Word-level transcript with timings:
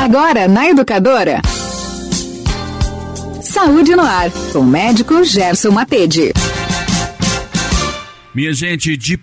Agora 0.00 0.48
na 0.48 0.66
Educadora. 0.66 1.42
Saúde 3.42 3.94
no 3.94 4.00
ar, 4.00 4.30
com 4.50 4.60
o 4.60 4.66
médico 4.66 5.22
Gerson 5.22 5.72
Matede. 5.72 6.32
Minha 8.34 8.54
gente, 8.54 8.96
de 8.96 9.16
1 9.16 9.18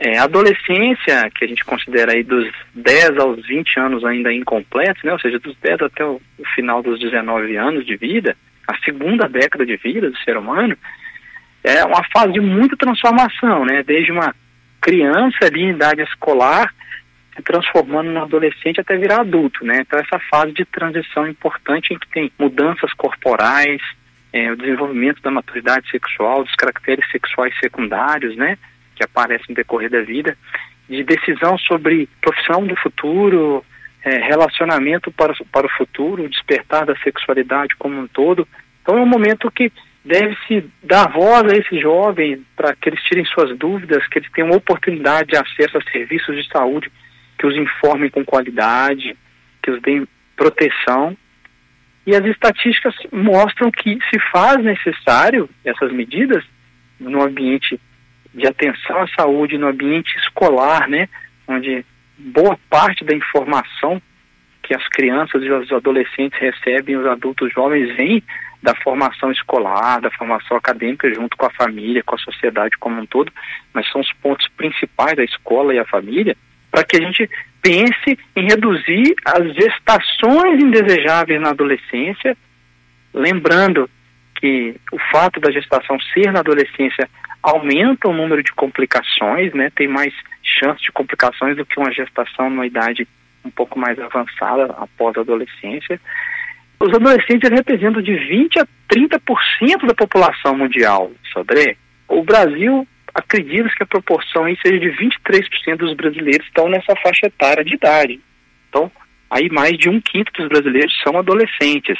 É, 0.00 0.18
a 0.18 0.24
adolescência, 0.24 1.30
que 1.32 1.44
a 1.44 1.46
gente 1.46 1.64
considera 1.64 2.10
aí 2.10 2.24
dos 2.24 2.44
10 2.74 3.18
aos 3.18 3.46
20 3.46 3.78
anos 3.78 4.04
ainda 4.04 4.32
incompletos, 4.32 5.04
né? 5.04 5.12
ou 5.12 5.20
seja, 5.20 5.38
dos 5.38 5.56
10 5.62 5.82
até 5.82 6.04
o, 6.04 6.20
o 6.40 6.44
final 6.56 6.82
dos 6.82 6.98
19 6.98 7.56
anos 7.56 7.86
de 7.86 7.96
vida, 7.96 8.36
a 8.66 8.76
segunda 8.78 9.28
década 9.28 9.64
de 9.64 9.76
vida 9.76 10.10
do 10.10 10.18
ser 10.24 10.36
humano, 10.36 10.76
é 11.62 11.84
uma 11.84 12.02
fase 12.12 12.32
de 12.32 12.40
muita 12.40 12.76
transformação, 12.76 13.64
né? 13.64 13.84
Desde 13.84 14.10
uma 14.10 14.34
criança 14.80 15.38
ali 15.42 15.62
em 15.62 15.70
idade 15.70 16.02
escolar 16.02 16.74
transformando 17.42 18.10
no 18.10 18.22
adolescente 18.22 18.80
até 18.80 18.96
virar 18.96 19.20
adulto, 19.20 19.64
né? 19.64 19.80
Então 19.80 19.98
essa 19.98 20.18
fase 20.30 20.52
de 20.52 20.64
transição 20.64 21.26
importante 21.26 21.92
em 21.92 21.98
que 21.98 22.08
tem 22.08 22.32
mudanças 22.38 22.92
corporais, 22.94 23.80
é, 24.32 24.50
o 24.50 24.56
desenvolvimento 24.56 25.22
da 25.22 25.30
maturidade 25.30 25.90
sexual, 25.90 26.44
dos 26.44 26.54
caracteres 26.54 27.08
sexuais 27.10 27.54
secundários, 27.60 28.36
né? 28.36 28.58
que 28.94 29.04
aparece 29.04 29.44
no 29.48 29.54
decorrer 29.54 29.88
da 29.88 30.02
vida, 30.02 30.36
de 30.88 31.04
decisão 31.04 31.56
sobre 31.58 32.08
profissão 32.20 32.66
do 32.66 32.74
futuro, 32.76 33.64
é, 34.04 34.16
relacionamento 34.18 35.10
para, 35.12 35.32
para 35.52 35.66
o 35.66 35.70
futuro, 35.70 36.28
despertar 36.28 36.84
da 36.84 36.96
sexualidade 36.96 37.76
como 37.76 38.00
um 38.00 38.08
todo. 38.08 38.46
Então 38.82 38.98
é 38.98 39.00
um 39.00 39.06
momento 39.06 39.50
que 39.50 39.72
deve-se 40.04 40.68
dar 40.82 41.10
voz 41.12 41.44
a 41.44 41.56
esses 41.56 41.80
jovens 41.80 42.40
para 42.56 42.74
que 42.74 42.88
eles 42.88 43.02
tirem 43.02 43.24
suas 43.26 43.56
dúvidas, 43.56 44.06
que 44.08 44.18
eles 44.18 44.30
tenham 44.32 44.50
oportunidade 44.50 45.28
de 45.28 45.36
acesso 45.36 45.78
a 45.78 45.92
serviços 45.92 46.34
de 46.34 46.48
saúde 46.50 46.90
que 47.38 47.46
os 47.46 47.56
informem 47.56 48.10
com 48.10 48.24
qualidade, 48.24 49.16
que 49.62 49.70
os 49.70 49.80
deem 49.80 50.06
proteção. 50.36 51.16
E 52.06 52.14
as 52.14 52.24
estatísticas 52.24 52.94
mostram 53.12 53.70
que 53.70 53.98
se 54.10 54.18
faz 54.32 54.62
necessário 54.62 55.48
essas 55.64 55.92
medidas 55.92 56.44
no 56.98 57.22
ambiente 57.22 57.80
de 58.34 58.46
atenção 58.46 59.02
à 59.02 59.08
saúde 59.08 59.58
no 59.58 59.68
ambiente 59.68 60.16
escolar, 60.18 60.88
né, 60.88 61.08
onde 61.46 61.84
boa 62.16 62.58
parte 62.68 63.04
da 63.04 63.14
informação 63.14 64.00
que 64.62 64.74
as 64.74 64.86
crianças 64.88 65.42
e 65.42 65.50
os 65.50 65.72
adolescentes 65.72 66.38
recebem, 66.38 66.96
os 66.96 67.06
adultos 67.06 67.52
jovens, 67.52 67.94
vem 67.96 68.22
da 68.62 68.74
formação 68.74 69.30
escolar, 69.30 70.00
da 70.00 70.10
formação 70.10 70.56
acadêmica, 70.56 71.12
junto 71.14 71.36
com 71.36 71.46
a 71.46 71.50
família, 71.50 72.02
com 72.02 72.14
a 72.14 72.18
sociedade 72.18 72.76
como 72.78 73.00
um 73.00 73.06
todo, 73.06 73.32
mas 73.72 73.90
são 73.90 74.00
os 74.00 74.12
pontos 74.14 74.46
principais 74.56 75.16
da 75.16 75.24
escola 75.24 75.74
e 75.74 75.78
a 75.78 75.86
família, 75.86 76.36
para 76.78 76.84
que 76.84 76.96
a 76.96 77.00
gente 77.00 77.28
pense 77.60 78.18
em 78.36 78.44
reduzir 78.44 79.16
as 79.24 79.52
gestações 79.52 80.62
indesejáveis 80.62 81.40
na 81.40 81.50
adolescência, 81.50 82.36
lembrando 83.12 83.90
que 84.36 84.76
o 84.92 84.98
fato 85.10 85.40
da 85.40 85.50
gestação 85.50 85.98
ser 86.14 86.30
na 86.30 86.38
adolescência 86.38 87.08
aumenta 87.42 88.06
o 88.06 88.12
número 88.12 88.44
de 88.44 88.52
complicações, 88.52 89.52
né? 89.54 89.72
Tem 89.74 89.88
mais 89.88 90.14
chance 90.40 90.80
de 90.82 90.92
complicações 90.92 91.56
do 91.56 91.66
que 91.66 91.80
uma 91.80 91.90
gestação 91.90 92.48
numa 92.48 92.66
idade 92.66 93.08
um 93.44 93.50
pouco 93.50 93.76
mais 93.76 93.98
avançada 93.98 94.66
após 94.78 95.16
a 95.16 95.22
adolescência. 95.22 96.00
Os 96.78 96.94
adolescentes 96.94 97.50
representam 97.50 98.00
de 98.00 98.14
20 98.14 98.60
a 98.60 98.66
30% 98.88 99.84
da 99.84 99.94
população 99.94 100.56
mundial, 100.56 101.10
Sodré. 101.32 101.76
O 102.06 102.22
Brasil 102.22 102.86
acredita 103.18 103.68
que 103.76 103.82
a 103.82 103.86
proporção 103.86 104.44
aí 104.44 104.56
seja 104.64 104.78
de 104.78 104.90
23% 104.90 105.76
dos 105.76 105.94
brasileiros 105.94 106.46
estão 106.46 106.68
nessa 106.68 106.94
faixa 106.96 107.26
etária 107.26 107.64
de 107.64 107.74
idade. 107.74 108.20
Então, 108.68 108.90
aí 109.30 109.48
mais 109.50 109.76
de 109.76 109.88
um 109.88 110.00
quinto 110.00 110.32
dos 110.32 110.48
brasileiros 110.48 110.98
são 111.02 111.18
adolescentes 111.18 111.98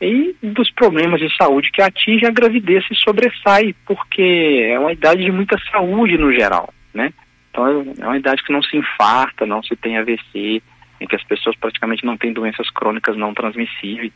e 0.00 0.34
dos 0.42 0.70
problemas 0.70 1.20
de 1.20 1.34
saúde 1.36 1.70
que 1.70 1.82
atingem 1.82 2.28
a 2.28 2.32
gravidez 2.32 2.86
se 2.86 2.94
sobressai, 2.94 3.74
porque 3.84 4.66
é 4.70 4.78
uma 4.78 4.92
idade 4.92 5.24
de 5.24 5.30
muita 5.30 5.58
saúde 5.70 6.16
no 6.16 6.32
geral, 6.32 6.72
né? 6.94 7.12
Então 7.50 7.66
é 7.66 8.06
uma 8.06 8.16
idade 8.16 8.42
que 8.42 8.52
não 8.52 8.62
se 8.62 8.76
infarta, 8.76 9.44
não 9.44 9.62
se 9.62 9.76
tem 9.76 9.98
AVC, 9.98 10.62
em 11.00 11.06
que 11.06 11.16
as 11.16 11.24
pessoas 11.24 11.56
praticamente 11.56 12.04
não 12.04 12.16
têm 12.16 12.32
doenças 12.32 12.70
crônicas 12.70 13.16
não 13.16 13.34
transmissíveis. 13.34 14.12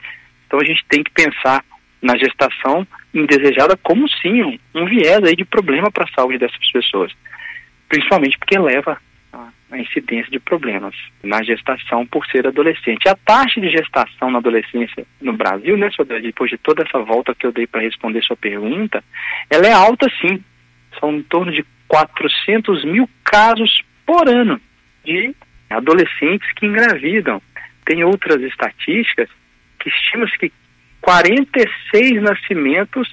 Então 0.47 0.59
a 0.61 0.65
gente 0.65 0.85
tem 0.89 1.03
que 1.03 1.11
pensar 1.11 1.65
na 2.01 2.17
gestação 2.17 2.87
indesejada 3.15 3.77
como 3.77 4.09
sim 4.09 4.43
um, 4.43 4.59
um 4.75 4.85
viés 4.87 5.23
aí 5.23 5.37
de 5.37 5.45
problema 5.45 5.91
para 5.91 6.05
a 6.05 6.15
saúde 6.15 6.39
dessas 6.39 6.71
pessoas, 6.73 7.13
principalmente 7.89 8.37
porque 8.39 8.59
leva 8.59 8.99
a 9.75 9.79
incidência 9.79 10.31
de 10.31 10.39
problemas 10.39 10.95
na 11.23 11.43
gestação 11.43 12.07
por 12.07 12.25
ser 12.27 12.47
adolescente. 12.47 13.09
A 13.09 13.17
taxa 13.17 13.61
de 13.61 13.71
gestação 13.71 14.31
na 14.31 14.39
adolescência 14.39 15.05
no 15.21 15.33
Brasil, 15.33 15.77
né, 15.77 15.89
depois 16.23 16.51
de 16.51 16.59
toda 16.59 16.85
essa 16.85 16.99
volta 17.01 17.35
que 17.35 17.47
eu 17.47 17.53
dei 17.53 17.67
para 17.67 17.81
responder 17.81 18.23
sua 18.23 18.37
pergunta, 18.37 19.03
ela 19.51 19.67
é 19.67 19.73
alta 19.73 20.07
sim. 20.21 20.43
São 21.01 21.13
em 21.13 21.23
torno 21.23 21.51
de 21.51 21.65
400 21.89 22.85
mil 22.85 23.09
casos 23.25 23.83
por 24.07 24.29
ano 24.29 24.61
de 25.05 25.35
adolescentes 25.69 26.51
que 26.55 26.67
engravidam. 26.67 27.43
Tem 27.85 28.05
outras 28.05 28.41
estatísticas 28.43 29.29
que 29.81 29.89
estima-se 29.89 30.39
que 30.39 30.53
46 31.05 32.23
nascimentos 32.23 33.07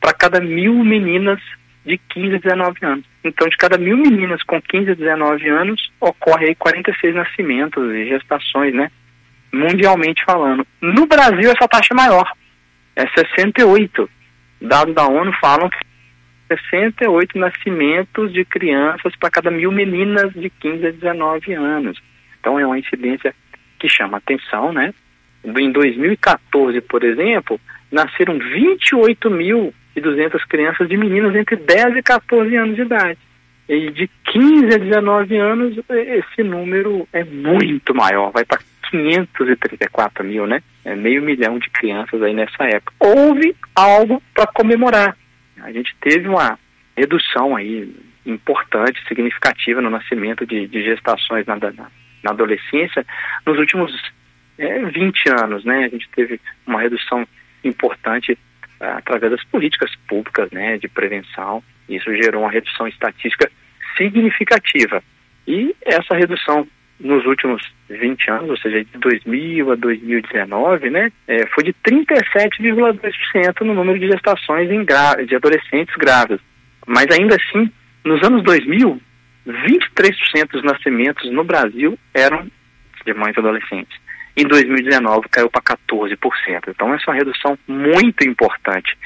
para 0.00 0.12
cada 0.12 0.40
mil 0.40 0.74
meninas 0.84 1.40
de 1.86 1.96
15 1.96 2.34
a 2.34 2.38
19 2.38 2.84
anos. 2.84 3.04
Então, 3.22 3.48
de 3.48 3.56
cada 3.56 3.78
mil 3.78 3.96
meninas 3.96 4.42
com 4.42 4.60
15 4.60 4.90
a 4.90 4.94
19 4.94 5.48
anos, 5.48 5.92
ocorre 6.00 6.48
aí 6.48 6.54
46 6.56 7.14
nascimentos 7.14 7.92
e 7.94 8.08
gestações, 8.08 8.74
né? 8.74 8.90
Mundialmente 9.52 10.24
falando. 10.24 10.66
No 10.80 11.06
Brasil, 11.06 11.48
essa 11.50 11.68
taxa 11.68 11.94
é 11.94 11.96
maior. 11.96 12.28
É 12.96 13.06
68. 13.06 14.10
Dados 14.60 14.92
da 14.92 15.06
ONU 15.06 15.32
falam 15.40 15.70
que 15.70 15.78
68 16.48 17.38
nascimentos 17.38 18.32
de 18.32 18.44
crianças 18.44 19.14
para 19.14 19.30
cada 19.30 19.50
mil 19.50 19.70
meninas 19.70 20.32
de 20.32 20.50
15 20.50 20.86
a 20.88 20.90
19 20.90 21.52
anos. 21.54 22.02
Então, 22.40 22.58
é 22.58 22.66
uma 22.66 22.80
incidência 22.80 23.32
que 23.78 23.88
chama 23.88 24.18
atenção, 24.18 24.72
né? 24.72 24.92
Em 25.44 25.72
2014, 25.72 26.80
por 26.82 27.04
exemplo, 27.04 27.60
nasceram 27.90 28.38
28 28.38 29.30
mil 29.30 29.72
200 30.00 30.44
crianças 30.44 30.88
de 30.88 30.96
meninas 30.96 31.34
entre 31.34 31.56
10 31.56 31.96
e 31.96 32.02
14 32.02 32.56
anos 32.56 32.76
de 32.76 32.82
idade. 32.82 33.18
E 33.68 33.90
de 33.90 34.08
15 34.24 34.74
a 34.74 34.78
19 34.78 35.36
anos, 35.36 35.78
esse 35.90 36.42
número 36.42 37.06
é 37.12 37.22
muito 37.22 37.94
maior, 37.94 38.30
vai 38.30 38.44
para 38.44 38.60
534 38.90 40.24
mil, 40.24 40.46
né? 40.46 40.62
É 40.84 40.96
meio 40.96 41.22
milhão 41.22 41.58
de 41.58 41.68
crianças 41.68 42.22
aí 42.22 42.32
nessa 42.32 42.64
época. 42.64 42.94
Houve 42.98 43.54
algo 43.74 44.22
para 44.34 44.46
comemorar. 44.46 45.14
A 45.60 45.70
gente 45.70 45.94
teve 46.00 46.28
uma 46.28 46.58
redução 46.96 47.54
aí 47.54 47.94
importante, 48.24 49.06
significativa 49.06 49.82
no 49.82 49.90
nascimento 49.90 50.46
de, 50.46 50.66
de 50.66 50.82
gestações 50.82 51.46
na, 51.46 51.56
na, 51.56 51.72
na, 51.72 52.30
adolescência 52.30 53.04
nos 53.46 53.58
últimos 53.58 53.92
é, 54.58 54.84
20 54.84 55.30
anos, 55.42 55.64
né? 55.64 55.84
A 55.84 55.88
gente 55.88 56.08
teve 56.10 56.40
uma 56.66 56.80
redução 56.80 57.26
importante 57.64 58.36
através 58.80 59.32
das 59.32 59.44
políticas 59.44 59.90
públicas, 60.06 60.50
né, 60.50 60.78
de 60.78 60.88
prevenção. 60.88 61.62
Isso 61.88 62.14
gerou 62.14 62.42
uma 62.42 62.50
redução 62.50 62.86
estatística 62.86 63.50
significativa. 63.96 65.02
E 65.46 65.74
essa 65.84 66.14
redução 66.14 66.66
nos 67.00 67.24
últimos 67.26 67.62
20 67.88 68.30
anos, 68.30 68.50
ou 68.50 68.56
seja, 68.58 68.84
de 68.84 68.98
2000 68.98 69.72
a 69.72 69.74
2019, 69.76 70.90
né, 70.90 71.10
é, 71.26 71.46
foi 71.46 71.64
de 71.64 71.72
37,2% 71.72 73.60
no 73.62 73.74
número 73.74 73.98
de 73.98 74.08
gestações 74.08 74.70
em 74.70 74.84
de 75.26 75.34
adolescentes 75.34 75.94
grávidos. 75.96 76.40
Mas 76.86 77.06
ainda 77.10 77.36
assim, 77.36 77.70
nos 78.04 78.22
anos 78.22 78.42
2000, 78.42 79.00
23% 79.46 80.50
dos 80.50 80.62
nascimentos 80.62 81.30
no 81.32 81.44
Brasil 81.44 81.98
eram 82.12 82.46
de 83.04 83.14
mães 83.14 83.36
adolescentes. 83.38 83.96
Em 84.38 84.46
2019 84.46 85.28
caiu 85.30 85.50
para 85.50 85.76
14%. 85.76 86.68
Então 86.68 86.94
essa 86.94 87.06
é 87.08 87.10
uma 87.10 87.16
redução 87.16 87.58
muito 87.66 88.22
importante. 88.24 88.96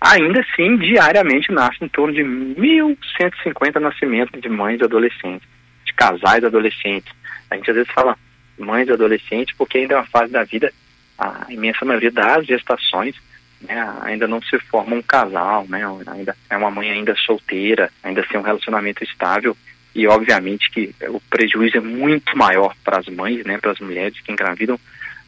Ainda 0.00 0.40
assim, 0.40 0.76
diariamente 0.78 1.52
nasce 1.52 1.84
em 1.84 1.86
torno 1.86 2.12
de 2.12 2.22
1.150 2.22 3.78
nascimentos 3.78 4.40
de 4.40 4.48
mães 4.48 4.82
adolescentes, 4.82 5.46
de 5.84 5.92
casais 5.92 6.42
adolescentes. 6.42 7.12
A 7.48 7.54
gente 7.54 7.70
às 7.70 7.76
vezes 7.76 7.92
fala 7.92 8.18
mães 8.58 8.88
adolescentes 8.88 9.54
porque 9.56 9.78
ainda 9.78 9.94
é 9.94 9.98
uma 9.98 10.06
fase 10.06 10.32
da 10.32 10.42
vida, 10.42 10.72
a 11.16 11.46
imensa 11.48 11.84
maioria 11.84 12.10
das 12.10 12.44
gestações 12.44 13.14
né, 13.60 13.94
ainda 14.02 14.26
não 14.26 14.42
se 14.42 14.58
forma 14.58 14.96
um 14.96 15.02
casal, 15.02 15.66
né, 15.68 15.82
ainda 16.08 16.36
é 16.48 16.56
uma 16.56 16.70
mãe 16.70 16.90
ainda 16.90 17.14
solteira, 17.14 17.92
ainda 18.02 18.26
sem 18.26 18.40
um 18.40 18.42
relacionamento 18.42 19.04
estável 19.04 19.56
e 19.94 20.06
obviamente 20.06 20.70
que 20.70 20.94
o 21.08 21.20
prejuízo 21.20 21.78
é 21.78 21.80
muito 21.80 22.36
maior 22.36 22.74
para 22.84 22.98
as 22.98 23.06
mães, 23.06 23.44
né, 23.44 23.58
para 23.58 23.72
as 23.72 23.80
mulheres 23.80 24.20
que 24.20 24.32
engravidam, 24.32 24.78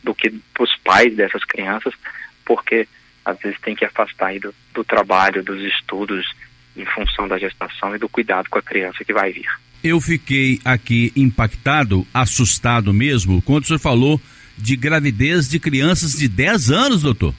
do 0.03 0.15
que 0.15 0.31
para 0.53 0.65
os 0.65 0.77
pais 0.79 1.15
dessas 1.15 1.45
crianças, 1.45 1.95
porque 2.45 2.87
às 3.25 3.39
vezes 3.39 3.61
tem 3.61 3.75
que 3.75 3.85
afastar 3.85 4.39
do, 4.39 4.55
do 4.75 4.85
trabalho, 4.85 5.43
dos 5.43 5.61
estudos, 5.63 6.27
em 6.77 6.85
função 6.87 7.29
da 7.29 7.39
gestação 7.39 7.95
e 7.95 7.99
do 7.99 8.09
cuidado 8.09 8.49
com 8.49 8.59
a 8.59 8.63
criança 8.63 9.05
que 9.05 9.13
vai 9.13 9.33
vir. 9.33 9.49
Eu 9.85 10.01
fiquei 10.01 10.61
aqui 10.65 11.13
impactado, 11.15 12.07
assustado 12.15 12.93
mesmo, 12.93 13.43
quando 13.43 13.65
o 13.65 13.67
senhor 13.67 13.79
falou 13.79 14.21
de 14.57 14.77
gravidez 14.77 15.49
de 15.49 15.59
crianças 15.59 16.13
de 16.13 16.29
10 16.29 16.71
anos, 16.71 17.03
doutor 17.03 17.35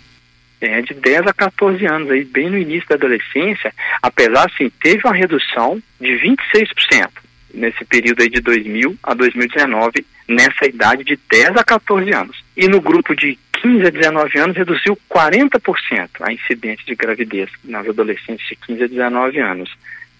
é, 0.63 0.81
de 0.81 0.93
10 0.93 1.27
a 1.27 1.33
14 1.33 1.85
anos, 1.85 2.09
aí 2.09 2.23
bem 2.23 2.49
no 2.49 2.57
início 2.57 2.87
da 2.87 2.95
adolescência, 2.95 3.73
apesar 4.01 4.45
assim, 4.45 4.71
teve 4.81 5.01
uma 5.05 5.13
redução 5.13 5.81
de 5.99 6.09
26% 6.19 7.09
nesse 7.53 7.85
período 7.85 8.21
aí 8.21 8.29
de 8.29 8.41
2000 8.41 8.95
a 9.03 9.13
2019, 9.13 10.05
nessa 10.27 10.65
idade 10.65 11.03
de 11.03 11.19
10 11.29 11.57
a 11.57 11.63
14 11.63 12.11
anos. 12.13 12.43
E 12.57 12.67
no 12.67 12.81
grupo 12.81 13.15
de 13.15 13.37
15 13.61 13.85
a 13.85 13.89
19 13.89 14.39
anos 14.39 14.57
reduziu 14.57 14.97
40% 15.09 16.09
a 16.21 16.33
incidência 16.33 16.85
de 16.85 16.95
gravidez 16.95 17.49
nas 17.63 17.87
adolescentes 17.87 18.47
de 18.47 18.55
15 18.55 18.83
a 18.83 18.87
19 18.87 19.39
anos. 19.39 19.69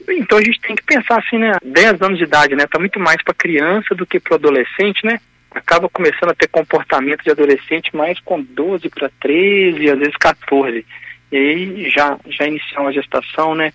Então 0.10 0.38
a 0.38 0.42
gente 0.42 0.60
tem 0.60 0.76
que 0.76 0.84
pensar 0.84 1.20
assim, 1.20 1.38
né? 1.38 1.54
10 1.64 2.02
anos 2.02 2.18
de 2.18 2.26
idade, 2.26 2.56
né? 2.56 2.66
Tá 2.68 2.78
muito 2.78 3.00
mais 3.00 3.22
para 3.24 3.34
criança 3.34 3.96
do 3.96 4.06
que 4.06 4.20
para 4.20 4.36
adolescente, 4.36 5.06
né? 5.06 5.20
Acaba 5.54 5.90
começando 5.90 6.32
a 6.32 6.36
ter 6.36 6.48
comportamento 6.48 7.24
de 7.24 7.32
adolescente 7.32 7.96
mais 7.96 8.20
com 8.20 8.42
12 8.42 8.90
para 8.90 9.10
13, 9.20 9.90
às 9.90 10.00
vezes 10.00 10.16
14. 10.18 10.86
E 11.32 11.38
aí 11.38 11.90
já, 11.90 12.18
já 12.28 12.48
iniciar 12.48 12.82
uma 12.82 12.94
gestação, 12.94 13.56
né? 13.56 13.74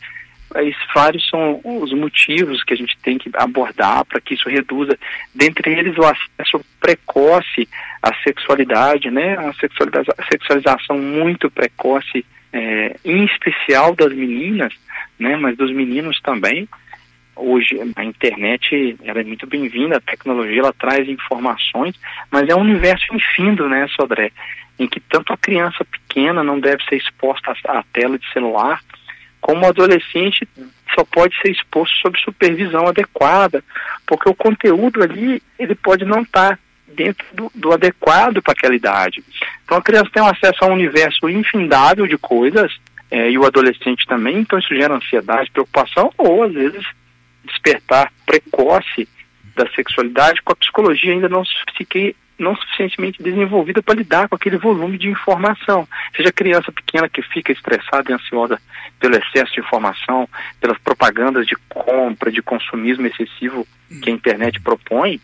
Vários 0.94 1.28
são 1.28 1.60
os 1.62 1.92
motivos 1.92 2.64
que 2.64 2.72
a 2.72 2.76
gente 2.76 2.96
tem 3.02 3.18
que 3.18 3.30
abordar 3.34 4.04
para 4.06 4.20
que 4.20 4.34
isso 4.34 4.48
reduza, 4.48 4.98
dentre 5.34 5.72
eles 5.72 5.96
o 5.98 6.04
acesso 6.04 6.64
precoce 6.80 7.68
à 8.02 8.14
sexualidade, 8.22 9.10
né? 9.10 9.36
A, 9.36 9.52
sexualiza 9.54 10.14
a 10.16 10.24
sexualização 10.24 10.98
muito 10.98 11.50
precoce, 11.50 12.24
é, 12.52 12.96
em 13.04 13.24
especial 13.24 13.94
das 13.94 14.12
meninas, 14.12 14.72
né? 15.18 15.36
Mas 15.36 15.56
dos 15.56 15.70
meninos 15.70 16.18
também 16.22 16.66
hoje 17.38 17.80
a 17.96 18.04
internet 18.04 18.96
ela 19.02 19.20
é 19.20 19.24
muito 19.24 19.46
bem-vinda, 19.46 19.96
a 19.96 20.00
tecnologia 20.00 20.60
ela 20.60 20.72
traz 20.72 21.08
informações, 21.08 21.94
mas 22.30 22.48
é 22.48 22.54
um 22.54 22.60
universo 22.60 23.06
infindo, 23.14 23.68
né, 23.68 23.86
Sodré, 23.88 24.30
em 24.78 24.86
que 24.86 25.00
tanto 25.00 25.32
a 25.32 25.36
criança 25.36 25.84
pequena 25.84 26.42
não 26.42 26.60
deve 26.60 26.82
ser 26.84 26.96
exposta 26.96 27.54
à, 27.66 27.82
tela 27.92 28.18
de 28.18 28.32
celular, 28.32 28.80
como 29.40 29.64
o 29.64 29.68
adolescente 29.68 30.48
só 30.94 31.04
pode 31.04 31.36
ser 31.40 31.50
exposto 31.50 31.94
sob 31.96 32.18
supervisão 32.20 32.86
adequada, 32.86 33.62
porque 34.06 34.28
o 34.28 34.34
conteúdo 34.34 35.02
ali 35.02 35.42
ele 35.58 35.74
pode 35.74 36.04
não 36.04 36.22
estar 36.22 36.58
dentro 36.86 37.24
do, 37.32 37.50
do 37.54 37.72
adequado 37.72 38.42
para 38.42 38.52
aquela 38.52 38.74
idade. 38.74 39.22
Então 39.64 39.78
a 39.78 39.82
criança 39.82 40.10
tem 40.12 40.22
um 40.22 40.28
acesso 40.28 40.64
a 40.64 40.68
um 40.68 40.72
universo 40.72 41.28
infindável 41.28 42.06
de 42.06 42.18
coisas, 42.18 42.72
é, 43.10 43.30
e 43.30 43.38
o 43.38 43.46
adolescente 43.46 44.06
também, 44.06 44.38
então 44.38 44.58
isso 44.58 44.74
gera 44.74 44.94
ansiedade, 44.94 45.50
preocupação, 45.50 46.12
ou 46.18 46.42
às 46.42 46.52
vezes 46.52 46.84
despertar 47.48 48.12
precoce 48.24 49.08
da 49.56 49.68
sexualidade 49.70 50.40
com 50.42 50.52
a 50.52 50.56
psicologia 50.56 51.12
ainda 51.12 51.28
não, 51.28 51.42
não 52.38 52.56
suficientemente 52.56 53.22
desenvolvida 53.22 53.82
para 53.82 53.96
lidar 53.96 54.28
com 54.28 54.36
aquele 54.36 54.56
volume 54.56 54.96
de 54.96 55.08
informação. 55.08 55.86
Seja 56.16 56.32
criança 56.32 56.70
pequena 56.70 57.08
que 57.08 57.22
fica 57.22 57.50
estressada 57.50 58.10
e 58.10 58.14
ansiosa 58.14 58.60
pelo 59.00 59.16
excesso 59.16 59.52
de 59.52 59.60
informação, 59.60 60.28
pelas 60.60 60.78
propagandas 60.78 61.46
de 61.46 61.56
compra, 61.68 62.30
de 62.30 62.40
consumismo 62.40 63.06
excessivo 63.06 63.66
que 64.02 64.10
a 64.10 64.12
internet 64.12 64.60
propõe, 64.60 65.20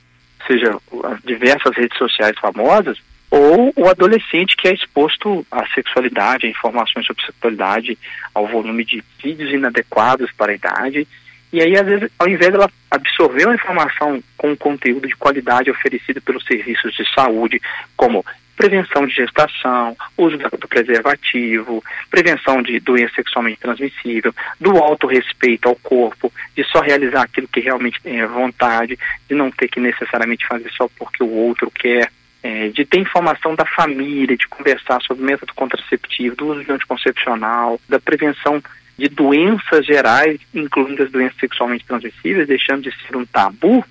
seja 0.46 0.76
as 1.04 1.22
diversas 1.22 1.76
redes 1.76 1.96
sociais 1.96 2.36
famosas, 2.38 2.98
ou 3.30 3.72
o 3.76 3.88
adolescente 3.88 4.56
que 4.56 4.68
é 4.68 4.72
exposto 4.72 5.44
à 5.50 5.66
sexualidade, 5.68 6.46
a 6.46 6.50
informações 6.50 7.06
sobre 7.06 7.24
sexualidade, 7.24 7.98
ao 8.32 8.46
volume 8.46 8.84
de 8.84 9.02
vídeos 9.22 9.52
inadequados 9.52 10.30
para 10.32 10.52
a 10.52 10.54
idade 10.54 11.08
e 11.54 11.62
aí, 11.62 11.78
às 11.78 11.86
vezes, 11.86 12.10
ao 12.18 12.26
invés 12.26 12.50
dela 12.50 12.68
absorver 12.90 13.44
uma 13.44 13.54
informação 13.54 14.20
com 14.36 14.56
conteúdo 14.56 15.06
de 15.06 15.14
qualidade 15.14 15.70
oferecido 15.70 16.20
pelos 16.20 16.44
serviços 16.44 16.92
de 16.96 17.08
saúde, 17.14 17.62
como 17.96 18.26
prevenção 18.56 19.06
de 19.06 19.14
gestação, 19.14 19.96
uso 20.18 20.36
do 20.36 20.66
preservativo, 20.66 21.80
prevenção 22.10 22.60
de 22.60 22.80
doença 22.80 23.14
sexualmente 23.14 23.60
transmissível, 23.60 24.34
do 24.60 24.76
autorrespeito 24.78 25.68
ao 25.68 25.76
corpo, 25.76 26.32
de 26.56 26.64
só 26.64 26.80
realizar 26.80 27.22
aquilo 27.22 27.46
que 27.46 27.60
realmente 27.60 28.02
tem 28.02 28.26
vontade, 28.26 28.98
de 29.28 29.34
não 29.36 29.48
ter 29.48 29.68
que 29.68 29.78
necessariamente 29.78 30.44
fazer 30.48 30.72
só 30.72 30.88
porque 30.98 31.22
o 31.22 31.30
outro 31.30 31.70
quer, 31.70 32.10
é, 32.42 32.68
de 32.70 32.84
ter 32.84 32.98
informação 32.98 33.54
da 33.54 33.64
família, 33.64 34.36
de 34.36 34.48
conversar 34.48 35.00
sobre 35.02 35.24
método 35.24 35.54
contraceptivo, 35.54 36.34
do 36.34 36.48
uso 36.48 36.64
de 36.64 36.72
anticoncepcional, 36.72 37.80
da 37.88 38.00
prevenção 38.00 38.60
de 38.96 39.08
doenças 39.08 39.84
gerais, 39.84 40.40
incluindo 40.54 41.02
as 41.02 41.10
doenças 41.10 41.38
sexualmente 41.38 41.84
transmissíveis, 41.84 42.46
deixando 42.46 42.82
de 42.82 42.94
ser 43.02 43.16
um 43.16 43.26
tabu, 43.26 43.84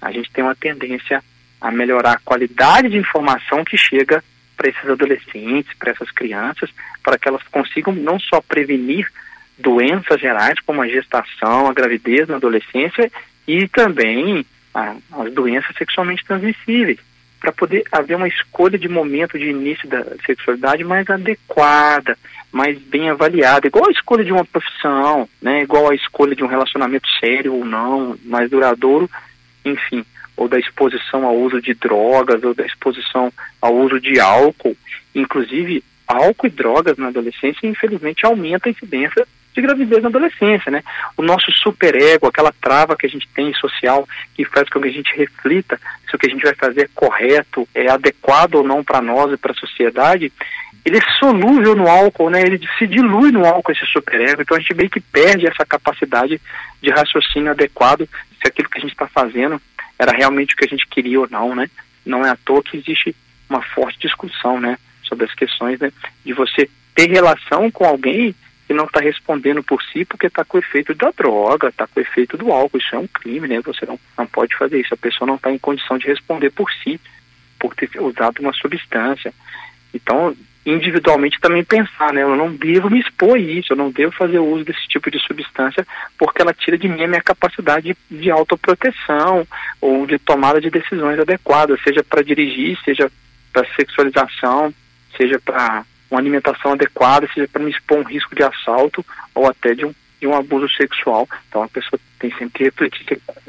a 0.00 0.10
gente 0.10 0.30
tem 0.32 0.42
uma 0.42 0.54
tendência 0.54 1.22
a 1.60 1.70
melhorar 1.70 2.12
a 2.12 2.20
qualidade 2.24 2.88
de 2.88 2.96
informação 2.96 3.64
que 3.64 3.76
chega 3.76 4.22
para 4.56 4.68
esses 4.68 4.88
adolescentes, 4.88 5.72
para 5.78 5.92
essas 5.92 6.10
crianças, 6.10 6.70
para 7.02 7.18
que 7.18 7.28
elas 7.28 7.42
consigam 7.44 7.92
não 7.94 8.18
só 8.18 8.40
prevenir 8.40 9.06
doenças 9.58 10.20
gerais 10.20 10.58
como 10.60 10.82
a 10.82 10.88
gestação, 10.88 11.68
a 11.68 11.74
gravidez 11.74 12.26
na 12.26 12.36
adolescência 12.36 13.10
e 13.46 13.68
também 13.68 14.44
a, 14.74 14.96
as 15.20 15.32
doenças 15.32 15.76
sexualmente 15.76 16.24
transmissíveis 16.24 16.98
para 17.42 17.50
poder 17.50 17.82
haver 17.90 18.16
uma 18.16 18.28
escolha 18.28 18.78
de 18.78 18.88
momento 18.88 19.36
de 19.36 19.50
início 19.50 19.88
da 19.88 20.04
sexualidade 20.24 20.84
mais 20.84 21.10
adequada, 21.10 22.16
mais 22.52 22.78
bem 22.78 23.10
avaliada, 23.10 23.66
igual 23.66 23.88
a 23.88 23.90
escolha 23.90 24.24
de 24.24 24.30
uma 24.30 24.44
profissão, 24.44 25.28
né, 25.40 25.62
igual 25.62 25.90
a 25.90 25.94
escolha 25.94 26.36
de 26.36 26.44
um 26.44 26.46
relacionamento 26.46 27.08
sério 27.18 27.52
ou 27.52 27.64
não, 27.64 28.16
mais 28.24 28.48
duradouro, 28.48 29.10
enfim, 29.64 30.04
ou 30.36 30.48
da 30.48 30.58
exposição 30.58 31.26
ao 31.26 31.36
uso 31.36 31.60
de 31.60 31.74
drogas, 31.74 32.44
ou 32.44 32.54
da 32.54 32.64
exposição 32.64 33.32
ao 33.60 33.74
uso 33.74 33.98
de 33.98 34.20
álcool, 34.20 34.76
inclusive 35.12 35.82
álcool 36.06 36.46
e 36.46 36.50
drogas 36.50 36.96
na 36.96 37.08
adolescência, 37.08 37.66
infelizmente 37.66 38.24
aumenta 38.24 38.68
a 38.68 38.72
incidência 38.72 39.26
de 39.54 39.60
gravidez 39.60 40.02
na 40.02 40.08
adolescência, 40.08 40.70
né? 40.70 40.82
O 41.16 41.22
nosso 41.22 41.50
superego, 41.52 42.26
aquela 42.26 42.52
trava 42.60 42.96
que 42.96 43.06
a 43.06 43.08
gente 43.08 43.28
tem 43.34 43.52
social, 43.54 44.08
que 44.34 44.44
faz 44.44 44.68
com 44.68 44.80
que 44.80 44.88
a 44.88 44.92
gente 44.92 45.14
reflita 45.16 45.78
se 46.08 46.16
o 46.16 46.18
que 46.18 46.26
a 46.26 46.30
gente 46.30 46.42
vai 46.42 46.54
fazer 46.54 46.82
é 46.82 46.88
correto, 46.94 47.68
é 47.74 47.90
adequado 47.90 48.56
ou 48.56 48.64
não 48.64 48.82
para 48.82 49.00
nós 49.00 49.32
e 49.32 49.36
para 49.36 49.52
a 49.52 49.56
sociedade, 49.56 50.32
ele 50.84 50.98
é 50.98 51.18
solúvel 51.18 51.76
no 51.76 51.88
álcool, 51.88 52.30
né? 52.30 52.42
Ele 52.42 52.60
se 52.78 52.86
dilui 52.86 53.30
no 53.30 53.44
álcool 53.44 53.72
esse 53.72 53.86
superego, 53.86 54.42
então 54.42 54.56
a 54.56 54.60
gente 54.60 54.74
meio 54.74 54.90
que 54.90 55.00
perde 55.00 55.46
essa 55.46 55.64
capacidade 55.64 56.40
de 56.82 56.90
raciocínio 56.90 57.50
adequado 57.50 58.08
se 58.40 58.48
aquilo 58.48 58.68
que 58.68 58.78
a 58.78 58.80
gente 58.80 58.92
está 58.92 59.06
fazendo 59.06 59.60
era 59.98 60.12
realmente 60.12 60.54
o 60.54 60.56
que 60.56 60.64
a 60.64 60.68
gente 60.68 60.86
queria 60.88 61.20
ou 61.20 61.28
não, 61.30 61.54
né? 61.54 61.70
Não 62.04 62.26
é 62.26 62.30
à 62.30 62.36
toa 62.36 62.62
que 62.62 62.76
existe 62.76 63.14
uma 63.48 63.62
forte 63.62 64.00
discussão, 64.00 64.58
né, 64.58 64.78
sobre 65.04 65.26
as 65.26 65.34
questões, 65.34 65.78
né, 65.78 65.92
de 66.24 66.32
você 66.32 66.68
ter 66.94 67.10
relação 67.10 67.70
com 67.70 67.84
alguém 67.84 68.34
que 68.66 68.74
não 68.74 68.84
está 68.84 69.00
respondendo 69.00 69.62
por 69.62 69.82
si 69.82 70.04
porque 70.04 70.26
está 70.26 70.44
com 70.44 70.58
efeito 70.58 70.94
da 70.94 71.10
droga, 71.10 71.68
está 71.68 71.86
com 71.86 72.00
efeito 72.00 72.36
do 72.36 72.52
álcool. 72.52 72.78
Isso 72.78 72.94
é 72.94 72.98
um 72.98 73.06
crime, 73.06 73.48
né? 73.48 73.60
Você 73.60 73.84
não, 73.86 73.98
não 74.16 74.26
pode 74.26 74.56
fazer 74.56 74.80
isso. 74.80 74.94
A 74.94 74.96
pessoa 74.96 75.26
não 75.26 75.36
está 75.36 75.52
em 75.52 75.58
condição 75.58 75.98
de 75.98 76.06
responder 76.06 76.50
por 76.50 76.70
si, 76.72 77.00
por 77.58 77.74
ter 77.74 77.90
usado 78.00 78.40
uma 78.40 78.52
substância. 78.52 79.32
Então, 79.94 80.34
individualmente 80.64 81.40
também 81.40 81.64
pensar, 81.64 82.12
né? 82.12 82.22
Eu 82.22 82.36
não 82.36 82.54
devo 82.54 82.88
me 82.88 83.00
expor 83.00 83.36
a 83.36 83.40
isso, 83.40 83.72
eu 83.72 83.76
não 83.76 83.90
devo 83.90 84.12
fazer 84.12 84.38
uso 84.38 84.64
desse 84.64 84.86
tipo 84.88 85.10
de 85.10 85.18
substância 85.18 85.86
porque 86.16 86.40
ela 86.40 86.54
tira 86.54 86.78
de 86.78 86.88
mim 86.88 87.02
a 87.02 87.08
minha 87.08 87.22
capacidade 87.22 87.96
de, 88.10 88.18
de 88.18 88.30
autoproteção 88.30 89.46
ou 89.80 90.06
de 90.06 90.18
tomada 90.18 90.60
de 90.60 90.70
decisões 90.70 91.18
adequadas, 91.18 91.80
seja 91.82 92.02
para 92.04 92.22
dirigir, 92.22 92.78
seja 92.84 93.10
para 93.52 93.66
sexualização, 93.74 94.72
seja 95.16 95.38
para 95.40 95.84
uma 96.12 96.20
alimentação 96.20 96.72
adequada, 96.72 97.28
seja 97.32 97.48
para 97.48 97.62
me 97.62 97.70
expor 97.70 97.98
um 97.98 98.04
risco 98.04 98.34
de 98.34 98.42
assalto 98.42 99.04
ou 99.34 99.48
até 99.48 99.74
de 99.74 99.84
um, 99.84 99.94
de 100.20 100.26
um 100.26 100.34
abuso 100.34 100.68
sexual. 100.74 101.28
Então 101.48 101.62
a 101.62 101.68
pessoa 101.68 101.98
tem 102.18 102.30
sempre 102.32 102.50
que 102.50 102.64
refletir 102.64 103.04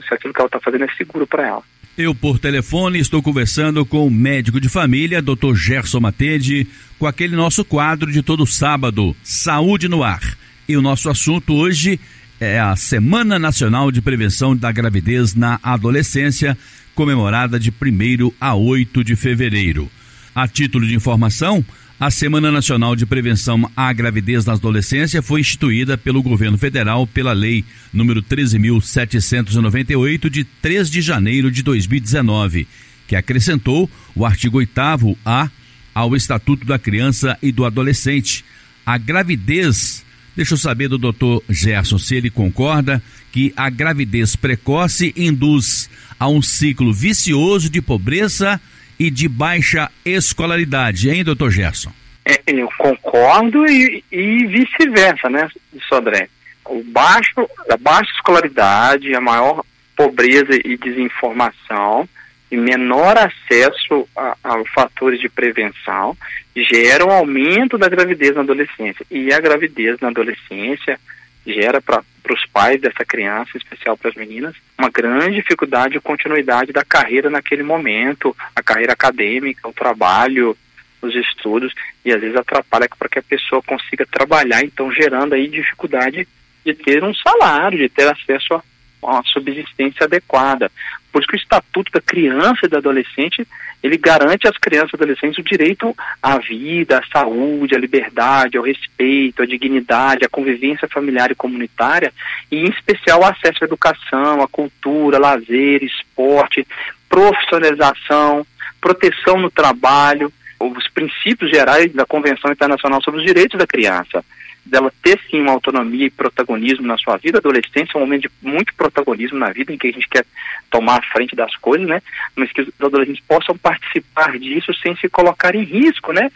se 0.08 0.13
aquilo 0.13 0.34
que 0.34 0.39
ela 0.39 0.48
está 0.48 0.60
fazendo 0.60 0.86
é 0.86 0.93
seguro 0.96 1.27
para 1.27 1.48
ela. 1.48 1.63
Eu, 1.96 2.15
por 2.15 2.39
telefone, 2.39 2.98
estou 2.98 3.22
conversando 3.22 3.86
com 3.86 4.08
o 4.08 4.10
médico 4.10 4.60
de 4.60 4.67
família, 4.67 5.22
Dr. 5.22 5.53
Gerson 5.53 6.00
Matede, 6.00 6.67
com 6.98 7.05
aquele 7.05 7.36
nosso 7.36 7.63
quadro 7.63 8.12
de 8.12 8.24
todo 8.24 8.48
sábado, 8.48 9.15
Saúde 9.22 9.88
no 9.88 10.01
Ar. 10.01 10.22
E 10.67 10.75
o 10.75 10.82
nosso 10.82 11.08
assunto 11.08 11.53
hoje 11.53 12.00
é 12.39 12.60
a 12.60 12.75
Semana 12.75 13.38
Nacional 13.38 13.91
de 13.91 14.01
Prevenção 14.01 14.55
da 14.55 14.72
Gravidez 14.72 15.36
na 15.36 15.60
Adolescência, 15.62 16.58
comemorada 16.96 17.60
de 17.60 17.70
1 17.70 18.32
a 18.41 18.55
8 18.55 19.03
de 19.03 19.15
fevereiro. 19.15 19.88
A 20.34 20.48
título 20.48 20.88
de 20.88 20.96
informação, 20.96 21.63
a 22.00 22.09
Semana 22.09 22.51
Nacional 22.51 22.95
de 22.95 23.05
Prevenção 23.05 23.69
à 23.75 23.93
Gravidez 23.93 24.45
na 24.45 24.53
Adolescência 24.53 25.21
foi 25.21 25.41
instituída 25.41 25.95
pelo 25.97 26.23
governo 26.23 26.57
federal 26.57 27.05
pela 27.05 27.33
Lei 27.33 27.65
número 27.93 28.21
13.798 28.21 30.29
de 30.29 30.43
3 30.43 30.89
de 30.89 31.01
janeiro 31.01 31.51
de 31.51 31.62
2019, 31.62 32.67
que 33.07 33.15
acrescentou 33.15 33.88
o 34.15 34.25
artigo 34.25 34.57
8A 34.59 35.51
ao 35.93 36.15
Estatuto 36.15 36.65
da 36.65 36.79
Criança 36.79 37.38
e 37.41 37.51
do 37.51 37.63
Adolescente. 37.63 38.43
A 38.85 38.97
gravidez, 38.97 40.03
deixa 40.35 40.55
eu 40.55 40.57
saber 40.57 40.89
do 40.89 40.97
doutor 40.97 41.41
Gerson 41.47 42.00
se 42.00 42.15
ele 42.15 42.29
concorda 42.29 43.01
que 43.31 43.53
a 43.55 43.69
gravidez 43.69 44.35
precoce 44.35 45.13
induz 45.15 45.89
a 46.19 46.27
um 46.27 46.41
ciclo 46.41 46.93
vicioso 46.93 47.69
de 47.69 47.81
pobreza 47.81 48.59
e 49.03 49.12
de 49.12 49.27
baixa 49.27 49.91
escolaridade, 50.05 51.10
hein, 51.10 51.25
doutor 51.25 51.51
Gerson? 51.51 51.91
É, 52.24 52.41
eu 52.48 52.69
concordo 52.77 53.65
e, 53.65 54.01
e 54.10 54.45
vice-versa, 54.48 55.29
né, 55.29 55.50
Sodré? 55.89 56.29
O 56.65 56.81
baixo, 56.86 57.50
a 57.69 57.75
baixa 57.75 58.10
escolaridade, 58.15 59.13
a 59.13 59.19
maior 59.19 59.62
pobreza 59.98 60.55
e 60.63 60.77
desinformação 60.77 62.07
e 62.50 62.55
menor 62.55 63.17
acesso 63.17 64.07
a, 64.15 64.38
fatores 64.74 65.19
de 65.19 65.27
prevenção 65.27 66.15
geram 66.55 67.12
aumento 67.12 67.77
da 67.77 67.89
gravidez 67.89 68.33
na 68.36 68.41
adolescência. 68.41 69.05
E 69.12 69.33
a 69.33 69.39
gravidez 69.41 70.00
na 70.00 70.07
adolescência 70.07 70.98
gera 71.45 71.81
para 71.81 72.03
os 72.29 72.45
pais 72.51 72.79
dessa 72.79 73.03
criança, 73.05 73.51
em 73.55 73.57
especial 73.57 73.97
para 73.97 74.09
as 74.09 74.15
meninas, 74.15 74.55
uma 74.77 74.89
grande 74.89 75.35
dificuldade 75.35 75.93
de 75.93 76.00
continuidade 76.00 76.71
da 76.71 76.83
carreira 76.83 77.29
naquele 77.29 77.63
momento, 77.63 78.35
a 78.55 78.63
carreira 78.63 78.93
acadêmica, 78.93 79.67
o 79.67 79.73
trabalho, 79.73 80.57
os 81.01 81.13
estudos, 81.15 81.73
e 82.05 82.13
às 82.13 82.21
vezes 82.21 82.35
atrapalha 82.35 82.88
para 82.97 83.09
que 83.09 83.19
a 83.19 83.23
pessoa 83.23 83.62
consiga 83.62 84.05
trabalhar, 84.05 84.63
então 84.63 84.91
gerando 84.91 85.33
aí 85.33 85.47
dificuldade 85.47 86.27
de 86.65 86.73
ter 86.73 87.03
um 87.03 87.13
salário, 87.13 87.77
de 87.77 87.89
ter 87.89 88.07
acesso 88.07 88.53
a 88.53 88.63
uma 89.12 89.24
subsistência 89.24 90.05
adequada. 90.05 90.72
Por 91.12 91.22
isso 91.22 91.29
que 91.29 91.36
o 91.36 91.39
Estatuto 91.39 91.91
da 91.91 92.01
Criança 92.01 92.65
e 92.65 92.67
do 92.67 92.77
Adolescente, 92.77 93.48
ele 93.83 93.98
garante 93.98 94.48
às 94.48 94.57
crianças 94.57 94.91
e 94.93 94.95
adolescentes 94.95 95.38
o 95.38 95.43
direito 95.43 95.95
à 96.22 96.39
vida, 96.39 97.00
à 97.00 97.03
saúde, 97.12 97.75
à 97.75 97.77
liberdade, 97.77 98.57
ao 98.57 98.63
respeito, 98.63 99.43
à 99.43 99.45
dignidade, 99.45 100.25
à 100.25 100.29
convivência 100.29 100.88
familiar 100.88 101.29
e 101.29 101.36
comunitária, 101.36 102.12
e 102.51 102.57
em 102.57 102.69
especial 102.69 103.22
o 103.22 103.25
acesso 103.25 103.63
à 103.63 103.65
educação, 103.65 104.41
à 104.41 104.48
cultura, 104.48 105.19
lazer, 105.19 105.83
esporte, 105.83 106.65
profissionalização, 107.07 108.45
proteção 108.81 109.38
no 109.38 109.51
trabalho, 109.51 110.33
os 110.60 110.88
princípios 110.89 111.51
gerais 111.51 111.93
da 111.93 112.05
Convenção 112.05 112.51
Internacional 112.51 113.01
sobre 113.03 113.19
os 113.19 113.25
Direitos 113.25 113.60
da 113.60 113.67
Criança 113.67 114.24
dela 114.65 114.91
ter 115.01 115.20
sim 115.29 115.41
uma 115.41 115.51
autonomia 115.51 116.05
e 116.05 116.12
protagonismo 116.12 116.88
na 116.88 116.98
sua 116.98 117.17
vida. 117.17 117.38
Adolescência 117.38 117.91
é 117.93 117.98
um 117.98 118.01
momento 118.01 118.24
de 118.24 118.32
muito 118.41 118.74
protagonismo 118.74 119.38
na 119.38 119.51
vida, 119.51 119.74
em 119.74 119.77
que 119.77 119.88
a 119.88 119.91
gente 119.91 120.08
quer 120.08 120.25
tomar 120.70 121.00
a 121.00 121.12
frente 121.12 121.36
das 121.36 121.55
coisas, 121.58 121.88
né? 121.88 122.01
Mas 122.36 122.51
que 122.51 122.62
os 122.62 122.70
adolescentes 122.79 123.24
possam 123.27 123.58
participar 123.58 124.38
disso 124.39 124.74
sem 124.75 124.96
se 124.96 125.10
colocar 125.10 125.53
em 125.55 125.63
risco, 125.63 126.13
né? 126.13 126.32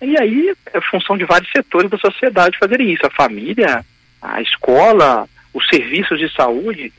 E 0.00 0.20
aí 0.20 0.54
é 0.72 0.80
função 0.80 1.16
de 1.16 1.24
vários 1.24 1.50
setores 1.50 1.90
da 1.90 1.98
sociedade 1.98 2.58
fazerem 2.58 2.92
isso, 2.92 3.06
a 3.06 3.10
família, 3.10 3.84
a 4.20 4.40
escola, 4.40 5.28
os 5.52 5.66
serviços 5.68 6.18
de 6.18 6.32
saúde, 6.32 6.92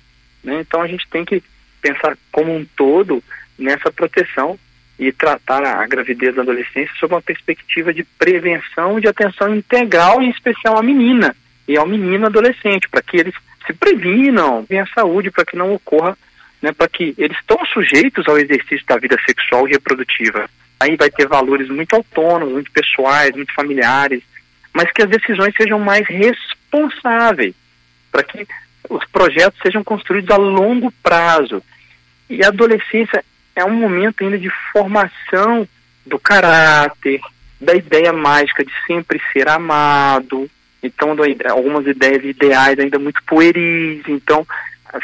né? 0.44 0.62
Então 0.62 0.82
a 0.82 0.88
gente 0.88 1.08
tem 1.10 1.24
que 1.24 1.42
pensar 1.82 2.18
como 2.32 2.56
um 2.56 2.66
todo 2.76 3.24
nessa 3.58 3.92
proteção 3.92 4.60
e 4.98 5.12
tratar 5.12 5.64
a 5.64 5.86
gravidez 5.88 6.36
da 6.36 6.42
adolescência 6.42 6.94
sob 7.00 7.14
uma 7.14 7.22
perspectiva 7.22 7.94
de 7.94 8.04
prevenção 8.04 8.98
e 8.98 9.02
de 9.02 9.08
atenção 9.08 9.54
integral, 9.54 10.22
em 10.22 10.30
especial 10.30 10.78
à 10.78 10.84
menina 10.84 11.36
e 11.68 11.78
ao 11.78 11.88
menino 11.88 12.28
adolescente, 12.28 12.88
para 12.90 13.02
que 13.02 13.18
eles 13.18 13.34
se 13.66 13.74
previnam, 13.74 14.66
tenham 14.66 14.88
saúde, 14.88 15.32
para 15.32 15.46
que 15.46 15.58
não 15.58 15.74
ocorra, 15.74 16.18
né, 16.62 16.72
para 16.72 16.88
que 16.88 17.14
eles 17.18 17.38
estão 17.38 17.64
sujeitos 17.66 18.28
ao 18.28 18.38
exercício 18.38 18.86
da 18.88 18.98
vida 18.98 19.18
sexual 19.26 19.68
e 19.68 19.72
reprodutiva. 19.72 20.50
Aí 20.80 20.96
vai 20.96 21.10
ter 21.10 21.28
valores 21.28 21.68
muito 21.70 21.96
autônomos, 21.96 22.54
muito 22.54 22.72
pessoais, 22.72 23.36
muito 23.36 23.54
familiares, 23.54 24.22
mas 24.74 24.92
que 24.92 25.02
as 25.02 25.10
decisões 25.10 25.54
sejam 25.56 25.80
mais 25.80 26.06
responsáveis, 26.08 27.56
para 28.12 28.24
que 28.24 28.48
os 28.90 29.04
projetos 29.06 29.60
sejam 29.62 29.84
construídos 29.84 30.30
a 30.30 30.38
longo 30.38 30.92
prazo. 31.04 31.62
E 32.30 32.44
a 32.44 32.48
adolescência 32.48 33.24
é 33.56 33.64
um 33.64 33.74
momento 33.74 34.24
ainda 34.24 34.38
de 34.38 34.50
formação 34.72 35.68
do 36.06 36.20
caráter, 36.20 37.22
da 37.60 37.74
ideia 37.74 38.12
mágica 38.12 38.64
de 38.64 38.74
sempre 38.86 39.22
ser 39.32 39.48
amado. 39.48 40.50
Então, 40.84 41.16
algumas 41.50 41.88
ideias 41.88 42.24
ideais 42.24 42.78
ainda 42.78 43.00
muito 43.00 43.24
pueris. 43.26 44.04
Então, 44.08 44.46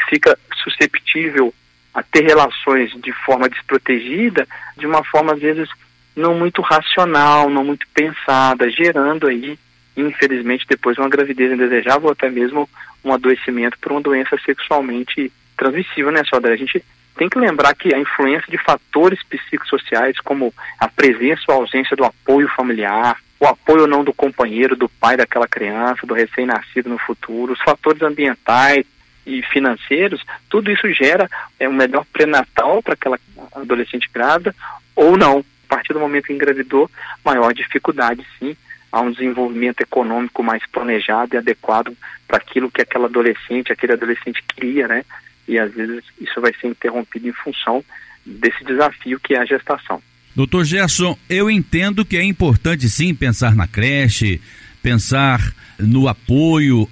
fica 0.08 0.38
susceptível 0.62 1.52
a 1.94 2.02
ter 2.02 2.24
relações 2.24 2.90
de 3.02 3.12
forma 3.12 3.48
desprotegida, 3.48 4.46
de 4.76 4.86
uma 4.86 5.02
forma, 5.04 5.32
às 5.32 5.40
vezes, 5.40 5.68
não 6.14 6.34
muito 6.34 6.62
racional, 6.62 7.50
não 7.50 7.64
muito 7.64 7.86
pensada, 7.92 8.70
gerando 8.70 9.26
aí, 9.26 9.58
infelizmente, 9.96 10.66
depois 10.68 10.96
uma 10.98 11.08
gravidez 11.08 11.52
indesejável 11.52 12.04
ou 12.04 12.12
até 12.12 12.30
mesmo 12.30 12.68
um 13.04 13.12
adoecimento 13.12 13.78
por 13.78 13.92
uma 13.92 14.00
doença 14.00 14.38
sexualmente 14.44 15.32
transmissível, 15.56 16.12
né, 16.12 16.22
Sodra? 16.24 16.52
A 16.52 16.56
gente 16.56 16.82
tem 17.16 17.28
que 17.28 17.38
lembrar 17.38 17.74
que 17.74 17.94
a 17.94 17.98
influência 17.98 18.50
de 18.50 18.58
fatores 18.58 19.22
psicossociais, 19.24 20.18
como 20.20 20.52
a 20.78 20.88
presença 20.88 21.42
ou 21.48 21.54
ausência 21.54 21.96
do 21.96 22.04
apoio 22.04 22.48
familiar, 22.48 23.16
o 23.38 23.46
apoio 23.46 23.82
ou 23.82 23.88
não 23.88 24.04
do 24.04 24.12
companheiro, 24.12 24.76
do 24.76 24.88
pai 24.88 25.16
daquela 25.16 25.48
criança, 25.48 26.06
do 26.06 26.14
recém-nascido 26.14 26.88
no 26.88 26.98
futuro, 26.98 27.52
os 27.52 27.60
fatores 27.60 28.00
ambientais 28.02 28.86
e 29.26 29.42
financeiros, 29.42 30.24
tudo 30.48 30.70
isso 30.70 30.88
gera 30.92 31.28
é, 31.58 31.68
um 31.68 31.72
melhor 31.72 32.04
pré-natal 32.12 32.82
para 32.82 32.94
aquela 32.94 33.18
adolescente 33.54 34.08
grávida 34.12 34.54
ou 34.94 35.16
não. 35.16 35.44
A 35.68 35.74
partir 35.74 35.92
do 35.92 36.00
momento 36.00 36.26
que 36.26 36.32
engravidou, 36.32 36.90
maior 37.24 37.52
dificuldade, 37.52 38.24
sim, 38.38 38.56
a 38.92 39.00
um 39.00 39.10
desenvolvimento 39.10 39.80
econômico 39.80 40.42
mais 40.42 40.64
planejado 40.66 41.34
e 41.34 41.38
adequado 41.38 41.96
para 42.28 42.36
aquilo 42.36 42.70
que 42.70 42.82
aquela 42.82 43.06
adolescente, 43.06 43.72
aquele 43.72 43.94
adolescente 43.94 44.42
queria, 44.54 44.86
né? 44.86 45.04
E 45.48 45.58
às 45.58 45.72
vezes 45.74 46.04
isso 46.20 46.40
vai 46.40 46.52
ser 46.60 46.68
interrompido 46.68 47.28
em 47.28 47.32
função 47.32 47.84
desse 48.24 48.64
desafio 48.64 49.18
que 49.20 49.34
é 49.34 49.38
a 49.38 49.44
gestação. 49.44 50.02
Doutor 50.34 50.64
Gerson, 50.64 51.18
eu 51.28 51.50
entendo 51.50 52.04
que 52.04 52.16
é 52.16 52.24
importante 52.24 52.88
sim 52.88 53.14
pensar 53.14 53.54
na 53.54 53.66
creche, 53.66 54.40
pensar 54.82 55.52
no 55.78 56.08
apoio 56.08 56.88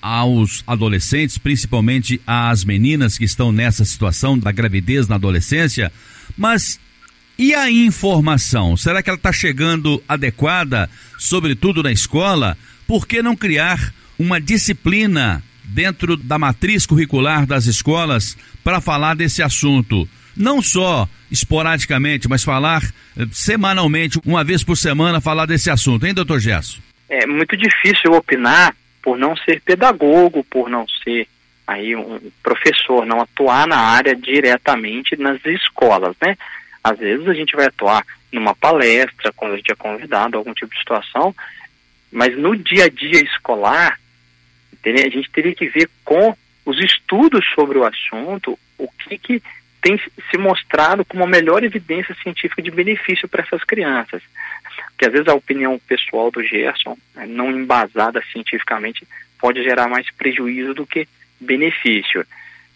aos 0.00 0.62
adolescentes, 0.66 1.38
principalmente 1.38 2.20
às 2.26 2.64
meninas 2.64 3.18
que 3.18 3.24
estão 3.24 3.50
nessa 3.50 3.84
situação 3.84 4.38
da 4.38 4.52
gravidez 4.52 5.08
na 5.08 5.16
adolescência, 5.16 5.90
mas 6.36 6.78
e 7.36 7.52
a 7.52 7.68
informação? 7.70 8.76
Será 8.76 9.02
que 9.02 9.10
ela 9.10 9.16
está 9.16 9.32
chegando 9.32 10.02
adequada, 10.08 10.88
sobretudo 11.18 11.82
na 11.82 11.90
escola? 11.90 12.56
Por 12.86 13.08
que 13.08 13.22
não 13.22 13.34
criar 13.34 13.92
uma 14.16 14.40
disciplina 14.40 15.42
dentro 15.64 16.16
da 16.16 16.38
matriz 16.38 16.86
curricular 16.86 17.46
das 17.46 17.66
escolas 17.66 18.36
para 18.62 18.80
falar 18.80 19.14
desse 19.14 19.42
assunto? 19.42 20.08
Não 20.36 20.60
só 20.60 21.08
esporadicamente, 21.30 22.28
mas 22.28 22.44
falar 22.44 22.82
eh, 23.16 23.26
semanalmente, 23.32 24.20
uma 24.26 24.44
vez 24.44 24.62
por 24.62 24.76
semana, 24.76 25.20
falar 25.20 25.46
desse 25.46 25.70
assunto, 25.70 26.06
hein, 26.06 26.14
doutor 26.14 26.40
Gesso? 26.40 26.82
É 27.08 27.26
muito 27.26 27.56
difícil 27.56 28.12
opinar 28.12 28.74
por 29.02 29.18
não 29.18 29.36
ser 29.36 29.60
pedagogo, 29.60 30.44
por 30.44 30.68
não 30.68 30.86
ser 31.02 31.28
aí 31.66 31.94
um 31.94 32.20
professor, 32.42 33.06
não 33.06 33.20
atuar 33.20 33.66
na 33.66 33.78
área 33.78 34.14
diretamente 34.14 35.16
nas 35.16 35.44
escolas, 35.44 36.14
né? 36.20 36.36
Às 36.82 36.98
vezes 36.98 37.26
a 37.26 37.34
gente 37.34 37.56
vai 37.56 37.66
atuar 37.66 38.04
numa 38.32 38.54
palestra, 38.54 39.32
quando 39.34 39.54
a 39.54 39.56
gente 39.56 39.72
é 39.72 39.76
convidado, 39.76 40.36
algum 40.36 40.52
tipo 40.52 40.72
de 40.72 40.78
situação, 40.78 41.34
mas 42.12 42.36
no 42.36 42.56
dia 42.56 42.84
a 42.84 42.88
dia 42.88 43.22
escolar, 43.22 43.98
a 44.90 45.10
gente 45.10 45.30
teria 45.30 45.54
que 45.54 45.68
ver 45.68 45.88
com 46.04 46.34
os 46.64 46.78
estudos 46.78 47.44
sobre 47.54 47.78
o 47.78 47.84
assunto, 47.84 48.58
o 48.78 48.88
que, 48.88 49.18
que 49.18 49.42
tem 49.80 49.98
se 50.30 50.38
mostrado 50.38 51.04
como 51.04 51.24
a 51.24 51.28
melhor 51.28 51.62
evidência 51.62 52.14
científica 52.22 52.62
de 52.62 52.70
benefício 52.70 53.28
para 53.28 53.42
essas 53.42 53.62
crianças. 53.64 54.22
Porque 54.88 55.06
às 55.06 55.12
vezes 55.12 55.28
a 55.28 55.34
opinião 55.34 55.78
pessoal 55.86 56.30
do 56.30 56.42
Gerson, 56.42 56.96
né, 57.14 57.26
não 57.26 57.50
embasada 57.50 58.22
cientificamente, 58.32 59.06
pode 59.38 59.62
gerar 59.62 59.88
mais 59.88 60.10
prejuízo 60.10 60.72
do 60.72 60.86
que 60.86 61.06
benefício. 61.38 62.26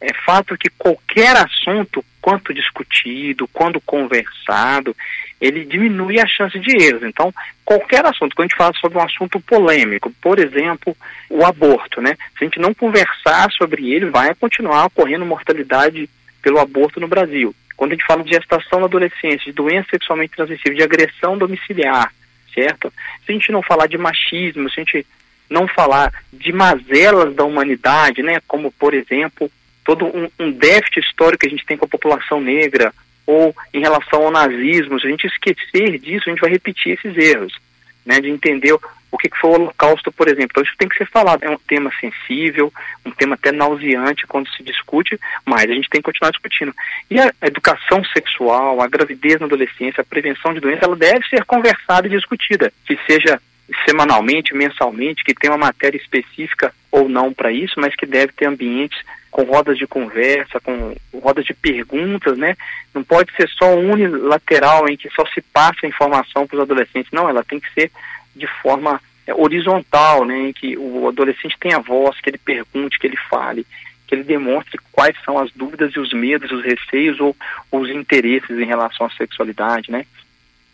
É 0.00 0.14
fato 0.24 0.56
que 0.56 0.70
qualquer 0.70 1.36
assunto, 1.36 2.04
quanto 2.20 2.54
discutido, 2.54 3.48
quando 3.48 3.80
conversado, 3.80 4.94
ele 5.40 5.64
diminui 5.64 6.20
a 6.20 6.26
chance 6.26 6.58
de 6.58 6.84
erros. 6.84 7.02
Então, 7.02 7.34
qualquer 7.64 8.04
assunto, 8.06 8.34
quando 8.34 8.46
a 8.46 8.48
gente 8.48 8.56
fala 8.56 8.72
sobre 8.80 8.98
um 8.98 9.02
assunto 9.02 9.40
polêmico, 9.40 10.12
por 10.20 10.38
exemplo, 10.38 10.96
o 11.28 11.44
aborto, 11.44 12.00
né? 12.00 12.16
Se 12.36 12.42
a 12.42 12.44
gente 12.44 12.60
não 12.60 12.72
conversar 12.72 13.50
sobre 13.52 13.92
ele, 13.92 14.06
vai 14.06 14.34
continuar 14.34 14.86
ocorrendo 14.86 15.26
mortalidade 15.26 16.08
pelo 16.42 16.58
aborto 16.58 17.00
no 17.00 17.08
Brasil. 17.08 17.54
Quando 17.76 17.92
a 17.92 17.94
gente 17.94 18.06
fala 18.06 18.24
de 18.24 18.30
gestação 18.30 18.80
na 18.80 18.86
adolescência, 18.86 19.44
de 19.44 19.52
doença 19.52 19.88
sexualmente 19.90 20.34
transmissível, 20.34 20.74
de 20.74 20.82
agressão 20.82 21.38
domiciliar, 21.38 22.12
certo? 22.54 22.92
Se 23.24 23.30
a 23.30 23.32
gente 23.32 23.52
não 23.52 23.62
falar 23.62 23.86
de 23.86 23.98
machismo, 23.98 24.68
se 24.68 24.80
a 24.80 24.84
gente 24.84 25.06
não 25.48 25.66
falar 25.68 26.12
de 26.32 26.52
mazelas 26.52 27.34
da 27.34 27.44
humanidade, 27.44 28.22
né, 28.22 28.40
como 28.46 28.70
por 28.72 28.94
exemplo 28.94 29.50
todo 29.88 30.04
um, 30.04 30.28
um, 30.38 30.52
déficit 30.52 31.00
histórico 31.00 31.40
que 31.40 31.46
a 31.46 31.50
gente 31.50 31.64
tem 31.64 31.74
com 31.74 31.86
a 31.86 31.88
população 31.88 32.42
negra, 32.42 32.92
ou 33.26 33.56
em 33.72 33.80
relação 33.80 34.22
ao 34.22 34.30
nazismo, 34.30 35.00
se 35.00 35.06
a 35.06 35.10
gente 35.10 35.26
esquecer 35.26 35.98
disso, 35.98 36.24
a 36.26 36.30
gente 36.30 36.42
vai 36.42 36.50
repetir 36.50 36.92
esses 36.92 37.16
erros, 37.16 37.58
né, 38.04 38.20
de 38.20 38.28
entender 38.28 38.74
o 38.74 39.16
que, 39.16 39.30
foi 39.40 39.48
o 39.48 39.54
Holocausto, 39.54 40.12
por 40.12 40.28
exemplo. 40.28 40.48
Então 40.50 40.62
isso 40.62 40.74
tem 40.76 40.90
que 40.90 40.98
ser 40.98 41.08
falado. 41.08 41.42
É 41.42 41.48
um 41.48 41.56
tema 41.56 41.90
sensível, 41.98 42.70
um 43.06 43.10
tema 43.10 43.34
até 43.34 43.50
nauseante 43.50 44.26
quando 44.26 44.50
se 44.50 44.62
discute, 44.62 45.18
mas 45.46 45.70
a 45.70 45.74
gente 45.74 45.88
tem 45.88 46.02
que 46.02 46.06
continuar 46.06 46.32
discutindo. 46.32 46.74
E 47.10 47.18
a 47.18 47.32
educação 47.40 48.04
sexual, 48.12 48.82
a 48.82 48.88
gravidez 48.88 49.40
na 49.40 49.46
adolescência, 49.46 50.02
a 50.02 50.04
prevenção 50.04 50.52
de 50.52 50.60
doenças, 50.60 50.82
ela 50.82 50.96
deve 50.96 51.26
ser 51.28 51.46
conversada 51.46 52.06
e 52.06 52.10
discutida, 52.10 52.70
que 52.86 52.98
seja 53.06 53.40
semanalmente, 53.88 54.54
mensalmente, 54.54 55.24
que 55.24 55.34
tem 55.34 55.50
uma 55.50 55.58
matéria 55.58 55.96
específica 55.96 56.74
ou 56.90 57.08
não 57.08 57.32
para 57.32 57.50
isso, 57.50 57.80
mas 57.80 57.96
que 57.96 58.04
deve 58.04 58.32
ter 58.32 58.46
ambientes 58.46 58.98
com 59.30 59.42
rodas 59.42 59.78
de 59.78 59.86
conversa, 59.86 60.60
com 60.60 60.94
rodas 61.20 61.44
de 61.44 61.54
perguntas, 61.54 62.36
né? 62.36 62.56
Não 62.94 63.04
pode 63.04 63.34
ser 63.36 63.48
só 63.50 63.74
unilateral 63.76 64.88
em 64.88 64.96
que 64.96 65.08
só 65.10 65.24
se 65.26 65.40
passa 65.40 65.86
informação 65.86 66.46
para 66.46 66.56
os 66.56 66.62
adolescentes. 66.62 67.12
Não, 67.12 67.28
ela 67.28 67.44
tem 67.44 67.60
que 67.60 67.72
ser 67.72 67.90
de 68.34 68.46
forma 68.62 69.00
é, 69.26 69.34
horizontal, 69.34 70.24
né? 70.24 70.48
Em 70.48 70.52
que 70.52 70.76
o 70.76 71.08
adolescente 71.08 71.58
tenha 71.60 71.78
voz, 71.78 72.18
que 72.20 72.30
ele 72.30 72.38
pergunte, 72.38 72.98
que 72.98 73.06
ele 73.06 73.18
fale, 73.28 73.66
que 74.06 74.14
ele 74.14 74.24
demonstre 74.24 74.80
quais 74.90 75.14
são 75.24 75.38
as 75.38 75.52
dúvidas 75.52 75.92
e 75.92 76.00
os 76.00 76.12
medos, 76.12 76.50
os 76.50 76.64
receios 76.64 77.20
ou, 77.20 77.36
os 77.70 77.90
interesses 77.90 78.58
em 78.58 78.64
relação 78.64 79.06
à 79.06 79.10
sexualidade, 79.10 79.92
né? 79.92 80.06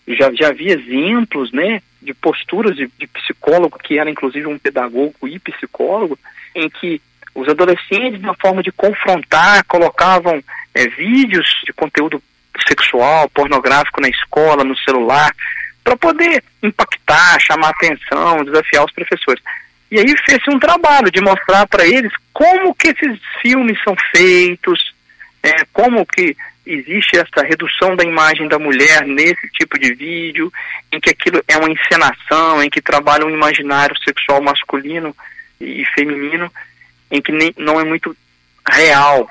Já, 0.07 0.33
já 0.33 0.53
vi 0.53 0.69
exemplos, 0.69 1.51
né, 1.51 1.81
de 2.01 2.13
posturas 2.13 2.77
de, 2.77 2.89
de 2.99 3.07
psicólogo, 3.07 3.79
que 3.79 3.99
era 3.99 4.11
inclusive 4.11 4.47
um 4.47 4.59
pedagogo 4.59 5.27
e 5.27 5.39
psicólogo, 5.39 6.19
em 6.55 6.69
que 6.69 7.01
os 7.35 7.49
adolescentes, 7.49 8.21
na 8.21 8.35
forma 8.35 8.63
de 8.63 8.71
confrontar, 8.73 9.65
colocavam 9.65 10.43
é, 10.75 10.87
vídeos 10.89 11.47
de 11.67 11.73
conteúdo 11.73 12.23
sexual, 12.69 13.29
pornográfico 13.31 14.01
na 14.01 14.09
escola, 14.09 14.63
no 14.63 14.77
celular, 14.79 15.35
para 15.83 15.97
poder 15.97 16.43
impactar, 16.63 17.39
chamar 17.41 17.71
atenção, 17.71 18.45
desafiar 18.45 18.85
os 18.85 18.93
professores. 18.93 19.43
E 19.91 19.99
aí 19.99 20.15
fez-se 20.25 20.51
um 20.51 20.59
trabalho 20.59 21.11
de 21.11 21.21
mostrar 21.21 21.67
para 21.67 21.87
eles 21.87 22.13
como 22.33 22.75
que 22.75 22.89
esses 22.89 23.19
filmes 23.43 23.79
são 23.83 23.95
feitos, 24.11 24.95
é, 25.43 25.65
como 25.73 26.07
que 26.07 26.37
existe 26.67 27.17
essa 27.17 27.47
redução 27.47 27.95
da 27.95 28.05
imagem 28.05 28.49
da 28.49 28.59
mulher 28.59 29.07
nesse 29.07 29.49
tipo 29.51 29.79
de 29.79 29.95
vídeo, 29.95 30.51
em 30.91 30.99
que 30.99 31.11
aquilo 31.11 31.43
é 31.47 31.57
uma 31.59 31.71
encenação, 31.71 32.63
em 32.63 32.71
que 32.71 32.81
trabalha 32.81 33.27
um 33.27 33.31
imaginário 33.31 33.97
sexual 33.99 34.43
masculino 34.43 35.15
e 35.61 35.85
feminino, 35.95 36.51
em 37.15 37.23
que 37.23 37.33
nem, 37.33 37.55
não 37.57 37.81
é 37.81 37.85
muito 37.85 38.15
real. 38.69 39.29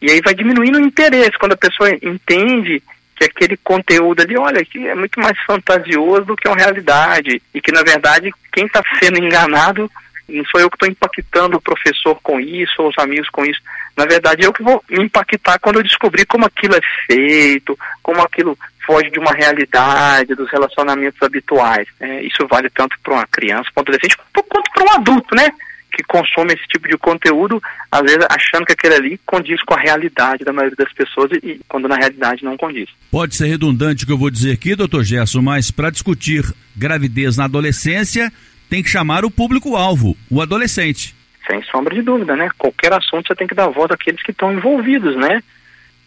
E 0.00 0.10
aí 0.10 0.20
vai 0.20 0.34
diminuindo 0.34 0.78
o 0.78 0.82
interesse 0.82 1.38
quando 1.38 1.52
a 1.52 1.56
pessoa 1.56 1.90
entende 2.02 2.82
que 3.16 3.24
aquele 3.24 3.56
conteúdo 3.56 4.20
ali, 4.20 4.36
olha, 4.36 4.64
que 4.64 4.86
é 4.86 4.94
muito 4.94 5.18
mais 5.18 5.38
fantasioso 5.46 6.26
do 6.26 6.36
que 6.36 6.46
uma 6.46 6.56
realidade 6.56 7.40
e 7.54 7.60
que 7.62 7.72
na 7.72 7.82
verdade 7.82 8.30
quem 8.52 8.66
está 8.66 8.82
sendo 9.00 9.18
enganado 9.18 9.90
não 10.28 10.44
sou 10.46 10.60
eu 10.60 10.68
que 10.68 10.76
estou 10.76 10.88
impactando 10.88 11.56
o 11.56 11.60
professor 11.60 12.18
com 12.20 12.40
isso 12.40 12.74
ou 12.82 12.88
os 12.88 12.98
amigos 12.98 13.28
com 13.30 13.44
isso. 13.44 13.60
Na 13.96 14.04
verdade, 14.04 14.44
eu 14.44 14.52
que 14.52 14.62
vou 14.62 14.82
me 14.90 15.04
impactar 15.04 15.58
quando 15.60 15.76
eu 15.76 15.84
descobrir 15.84 16.26
como 16.26 16.44
aquilo 16.44 16.74
é 16.74 16.80
feito, 17.06 17.78
como 18.02 18.20
aquilo 18.20 18.58
foge 18.84 19.08
de 19.10 19.18
uma 19.18 19.32
realidade, 19.32 20.34
dos 20.34 20.50
relacionamentos 20.50 21.22
habituais. 21.22 21.86
É, 22.00 22.22
isso 22.22 22.46
vale 22.48 22.68
tanto 22.70 22.96
para 23.02 23.14
uma 23.14 23.26
criança, 23.26 23.70
para 23.72 23.82
um 23.82 23.84
adolescente, 23.84 24.16
quanto 24.32 24.70
para 24.72 24.84
um 24.84 24.94
adulto, 24.96 25.34
né? 25.34 25.48
Que 25.96 26.04
consome 26.04 26.52
esse 26.52 26.66
tipo 26.68 26.86
de 26.86 26.98
conteúdo, 26.98 27.58
às 27.90 28.02
vezes 28.02 28.26
achando 28.30 28.66
que 28.66 28.72
aquele 28.72 28.94
ali 28.96 29.20
condiz 29.24 29.62
com 29.62 29.72
a 29.72 29.80
realidade 29.80 30.44
da 30.44 30.52
maioria 30.52 30.76
das 30.76 30.92
pessoas 30.92 31.30
e, 31.42 31.58
quando 31.66 31.88
na 31.88 31.96
realidade 31.96 32.44
não 32.44 32.54
condiz. 32.54 32.86
Pode 33.10 33.34
ser 33.34 33.46
redundante 33.46 34.04
o 34.04 34.06
que 34.06 34.12
eu 34.12 34.18
vou 34.18 34.28
dizer 34.28 34.52
aqui, 34.52 34.76
doutor 34.76 35.02
Gerson, 35.02 35.40
mas 35.40 35.70
para 35.70 35.88
discutir 35.88 36.44
gravidez 36.76 37.38
na 37.38 37.44
adolescência, 37.44 38.30
tem 38.68 38.82
que 38.82 38.90
chamar 38.90 39.24
o 39.24 39.30
público-alvo, 39.30 40.14
o 40.30 40.42
adolescente. 40.42 41.14
Sem 41.50 41.62
sombra 41.62 41.94
de 41.94 42.02
dúvida, 42.02 42.36
né? 42.36 42.50
Qualquer 42.58 42.92
assunto 42.92 43.28
você 43.28 43.34
tem 43.34 43.46
que 43.46 43.54
dar 43.54 43.68
voz 43.68 43.90
àqueles 43.90 44.22
que 44.22 44.32
estão 44.32 44.52
envolvidos, 44.52 45.16
né? 45.16 45.42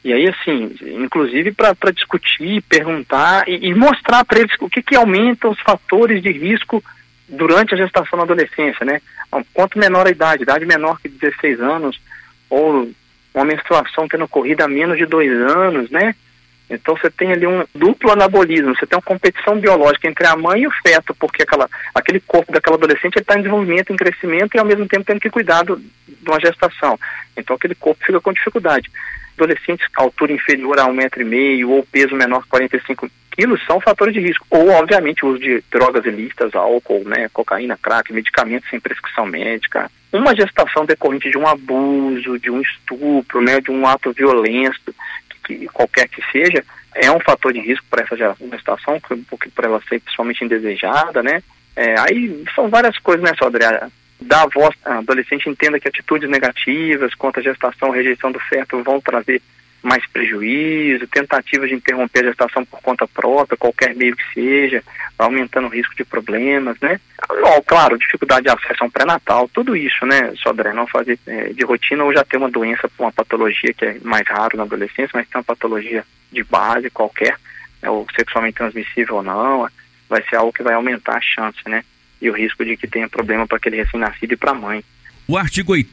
E 0.04 0.14
aí, 0.14 0.28
assim, 0.30 0.72
inclusive 1.02 1.52
para 1.52 1.92
discutir, 1.92 2.62
perguntar 2.70 3.44
e, 3.48 3.70
e 3.70 3.74
mostrar 3.74 4.24
para 4.24 4.40
eles 4.40 4.52
o 4.60 4.70
que, 4.70 4.84
que 4.84 4.96
aumenta 4.96 5.50
os 5.50 5.60
fatores 5.62 6.22
de 6.22 6.32
risco 6.32 6.84
durante 7.30 7.74
a 7.74 7.78
gestação 7.78 8.18
na 8.18 8.24
adolescência, 8.24 8.86
né? 8.86 9.02
Quanto 9.54 9.78
menor 9.78 10.08
a 10.08 10.12
idade, 10.12 10.44
idade 10.44 10.66
menor 10.66 11.00
que 11.00 11.08
16 11.08 11.62
anos, 11.62 12.00
ou 12.50 12.90
uma 13.34 13.46
menstruação 13.46 14.08
tendo 14.08 14.24
ocorrido 14.24 14.64
há 14.64 14.68
menos 14.68 14.98
de 14.98 15.06
dois 15.06 15.32
anos, 15.32 15.90
né? 15.90 16.16
Então 16.70 16.96
você 16.96 17.10
tem 17.10 17.32
ali 17.32 17.48
um 17.48 17.66
duplo 17.74 18.12
anabolismo, 18.12 18.76
você 18.76 18.86
tem 18.86 18.96
uma 18.96 19.02
competição 19.02 19.60
biológica 19.60 20.08
entre 20.08 20.28
a 20.28 20.36
mãe 20.36 20.62
e 20.62 20.68
o 20.68 20.72
feto, 20.84 21.16
porque 21.16 21.42
aquela, 21.42 21.68
aquele 21.96 22.20
corpo 22.20 22.52
daquela 22.52 22.76
adolescente 22.76 23.18
está 23.18 23.34
em 23.34 23.42
desenvolvimento, 23.42 23.92
em 23.92 23.98
crescimento 23.98 24.56
e 24.56 24.60
ao 24.60 24.66
mesmo 24.66 24.88
tempo 24.88 25.04
tendo 25.04 25.20
que 25.20 25.32
cuidar 25.32 25.64
do, 25.64 25.78
de 25.78 26.30
uma 26.30 26.40
gestação. 26.40 27.00
Então 27.36 27.56
aquele 27.56 27.74
corpo 27.74 28.06
fica 28.06 28.22
com 28.22 28.32
dificuldade. 28.32 28.92
Adolescentes 29.36 29.88
com 29.88 30.04
altura 30.04 30.34
inferior 30.34 30.80
a 30.80 30.86
um 30.86 30.94
metro 30.94 31.22
e 31.22 31.26
meio 31.26 31.72
ou 31.72 31.84
peso 31.84 32.16
menor 32.16 32.44
que 32.44 32.50
45 32.50 33.10
quilos 33.40 33.66
são 33.66 33.80
fatores 33.80 34.14
de 34.14 34.20
risco. 34.20 34.46
Ou, 34.50 34.70
obviamente, 34.72 35.24
o 35.24 35.30
uso 35.30 35.40
de 35.40 35.64
drogas 35.72 36.06
ilícitas, 36.06 36.54
álcool, 36.54 37.04
né, 37.06 37.30
cocaína, 37.32 37.78
crack, 37.82 38.12
medicamentos 38.12 38.70
sem 38.70 38.82
prescrição 38.82 39.26
médica. 39.26 39.90
Uma 40.12 40.36
gestação 40.36 40.86
decorrente 40.86 41.32
de 41.32 41.38
um 41.38 41.48
abuso, 41.48 42.38
de 42.38 42.52
um 42.52 42.60
estupro, 42.60 43.42
né, 43.42 43.62
de 43.62 43.72
um 43.72 43.88
ato 43.88 44.12
violento, 44.12 44.94
que 45.46 45.68
qualquer 45.68 46.10
que 46.10 46.22
seja, 46.32 46.64
é 46.94 47.10
um 47.10 47.20
fator 47.22 47.54
de 47.54 47.62
risco 47.62 47.86
para 47.90 48.04
essa 48.04 48.18
gestação, 48.18 49.00
porque 49.30 49.50
por 49.50 49.64
ela 49.64 49.82
ser 49.88 50.02
pessoalmente 50.02 50.44
indesejada, 50.44 51.24
né? 51.24 51.42
É, 51.76 51.96
aí 52.00 52.44
são 52.54 52.68
várias 52.68 52.98
coisas, 52.98 53.24
né, 53.24 53.32
Sodré? 53.38 53.88
Dar 54.20 54.44
a 54.44 54.48
voz, 54.48 54.76
a 54.84 54.98
adolescente 54.98 55.50
entenda 55.50 55.80
que 55.80 55.88
atitudes 55.88 56.30
negativas 56.30 57.16
contra 57.16 57.40
a 57.40 57.44
gestação, 57.44 57.90
rejeição 57.90 58.34
do 58.34 58.40
feto 58.40 58.84
vão 58.84 59.00
trazer 59.00 59.42
mais 59.82 60.06
prejuízo, 60.08 61.08
tentativas 61.08 61.70
de 61.70 61.76
interromper 61.76 62.26
a 62.26 62.30
gestação 62.30 62.66
por 62.66 62.82
conta 62.82 63.08
própria, 63.08 63.58
qualquer 63.58 63.96
meio 63.96 64.16
que 64.16 64.34
seja, 64.34 64.84
aumentando 65.18 65.68
o 65.68 65.72
risco 65.72 65.96
de 65.96 66.04
problemas, 66.04 66.78
né? 66.82 67.00
claro, 67.66 68.00
dificuldade 68.00 68.44
de 68.44 68.50
acesso 68.50 68.84
a 68.84 68.86
um 68.88 68.90
pré-natal, 68.90 69.48
tudo 69.54 69.76
isso, 69.76 70.06
né, 70.06 70.34
Sodré, 70.38 70.74
não 70.74 70.88
fazer 70.88 71.20
é, 71.28 71.54
de 71.54 71.64
rotina 71.64 72.04
ou 72.04 72.12
já 72.12 72.24
ter 72.24 72.38
uma 72.38 72.50
doença, 72.50 72.90
uma 72.98 73.12
patologia 73.12 73.74
que 73.74 73.86
é 73.86 73.98
mais 74.04 74.28
raro 74.28 74.58
na 74.58 74.64
adolescência, 74.64 75.12
mas 75.14 75.28
tem 75.28 75.40
uma 75.40 75.44
patologia 75.44 76.04
de 76.32 76.44
base 76.44 76.90
qualquer, 76.90 77.38
né, 77.82 77.90
ou 77.90 78.08
sexualmente 78.16 78.58
transmissível 78.58 79.18
ou 79.18 79.24
não, 79.24 79.70
vai 80.10 80.24
ser 80.28 80.38
algo 80.38 80.52
que 80.52 80.64
vai 80.64 80.74
aumentar 80.74 81.18
a 81.18 81.22
chance, 81.22 81.60
né? 81.68 81.84
E 82.20 82.30
o 82.30 82.34
risco 82.34 82.66
de 82.66 82.76
que 82.76 82.88
tenha 82.88 83.08
problema 83.08 83.48
para 83.48 83.58
aquele 83.58 83.78
recém-nascido 83.78 84.34
e 84.34 84.38
para 84.38 84.52
a 84.52 84.56
mãe. 84.56 84.84
O 85.28 85.38
artigo 85.38 85.74
8 85.74 85.92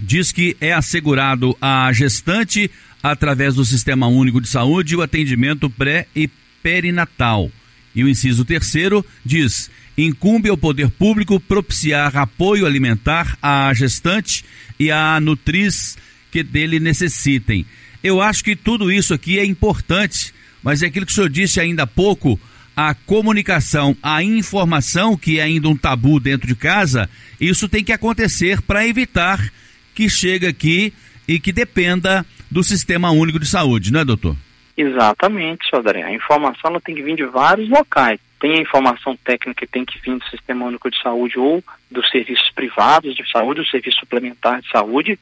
diz 0.00 0.32
que 0.32 0.56
é 0.60 0.72
assegurado 0.72 1.56
à 1.60 1.92
gestante, 1.92 2.68
através 3.04 3.54
do 3.54 3.66
Sistema 3.66 4.06
Único 4.06 4.40
de 4.40 4.48
Saúde, 4.48 4.96
o 4.96 5.02
atendimento 5.02 5.68
pré 5.68 6.06
e 6.16 6.26
perinatal. 6.62 7.50
E 7.94 8.02
o 8.02 8.08
inciso 8.08 8.46
terceiro 8.46 9.04
diz: 9.22 9.70
incumbe 9.96 10.48
ao 10.48 10.56
poder 10.56 10.88
público 10.88 11.38
propiciar 11.38 12.16
apoio 12.16 12.64
alimentar 12.64 13.36
à 13.42 13.70
gestante 13.74 14.42
e 14.80 14.90
à 14.90 15.20
nutriz 15.20 15.98
que 16.30 16.42
dele 16.42 16.80
necessitem. 16.80 17.66
Eu 18.02 18.22
acho 18.22 18.42
que 18.42 18.56
tudo 18.56 18.90
isso 18.90 19.12
aqui 19.12 19.38
é 19.38 19.44
importante, 19.44 20.32
mas 20.62 20.82
é 20.82 20.86
aquilo 20.86 21.04
que 21.04 21.12
o 21.12 21.14
senhor 21.14 21.28
disse 21.28 21.60
ainda 21.60 21.82
há 21.82 21.86
pouco, 21.86 22.40
a 22.74 22.94
comunicação, 22.94 23.94
a 24.02 24.22
informação, 24.22 25.14
que 25.16 25.38
é 25.38 25.42
ainda 25.42 25.68
um 25.68 25.76
tabu 25.76 26.18
dentro 26.18 26.48
de 26.48 26.56
casa, 26.56 27.08
isso 27.38 27.68
tem 27.68 27.84
que 27.84 27.92
acontecer 27.92 28.62
para 28.62 28.86
evitar 28.86 29.52
que 29.94 30.08
chegue 30.08 30.46
aqui 30.46 30.92
e 31.28 31.38
que 31.38 31.52
dependa 31.52 32.26
do 32.54 32.62
Sistema 32.62 33.10
Único 33.10 33.40
de 33.40 33.46
Saúde, 33.46 33.92
não 33.92 33.98
é, 33.98 34.04
doutor? 34.04 34.36
Exatamente, 34.76 35.68
Sodré. 35.68 36.04
A 36.04 36.12
informação 36.12 36.70
ela 36.70 36.80
tem 36.80 36.94
que 36.94 37.02
vir 37.02 37.16
de 37.16 37.24
vários 37.24 37.68
locais. 37.68 38.20
Tem 38.38 38.58
a 38.58 38.60
informação 38.60 39.16
técnica 39.24 39.66
que 39.66 39.72
tem 39.72 39.84
que 39.84 39.98
vir 39.98 40.16
do 40.16 40.24
Sistema 40.30 40.64
Único 40.64 40.88
de 40.88 41.02
Saúde 41.02 41.36
ou 41.36 41.64
dos 41.90 42.08
serviços 42.10 42.48
privados 42.52 43.16
de 43.16 43.28
saúde, 43.28 43.60
do 43.60 43.66
serviço 43.66 43.98
suplementar 43.98 44.60
de 44.60 44.70
saúde, 44.70 45.18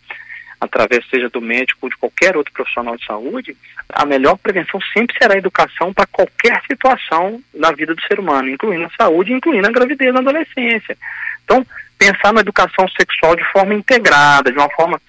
através 0.61 1.09
seja 1.09 1.31
do 1.31 1.41
médico 1.41 1.79
ou 1.81 1.89
de 1.89 1.97
qualquer 1.97 2.37
outro 2.37 2.53
profissional 2.53 2.99
de 2.99 3.07
saúde, 3.07 3.57
a 3.95 4.05
melhor 4.05 4.37
prevenção 4.37 4.79
sempre 4.93 5.17
será 5.17 5.33
a 5.33 5.39
educação 5.39 5.91
para 5.91 6.07
qualquer 6.07 6.61
situação 6.71 7.43
na 7.55 7.73
vida 7.73 7.95
do 7.95 8.03
ser 8.03 8.21
humano, 8.21 8.51
incluindo 8.51 8.85
a 8.85 8.91
saúde, 8.91 9.33
incluindo 9.33 9.67
a 9.67 9.73
gravidez 9.73 10.13
na 10.13 10.21
adolescência. 10.21 10.99
Então, 11.45 11.67
pensar 11.99 12.33
na 12.35 12.43
educação 12.43 12.87
sexual 13.01 13.35
de 13.35 13.45
forma 13.53 13.73
integrada, 13.73 14.53
de 14.53 14.59
uma 14.59 14.69
forma 14.71 15.01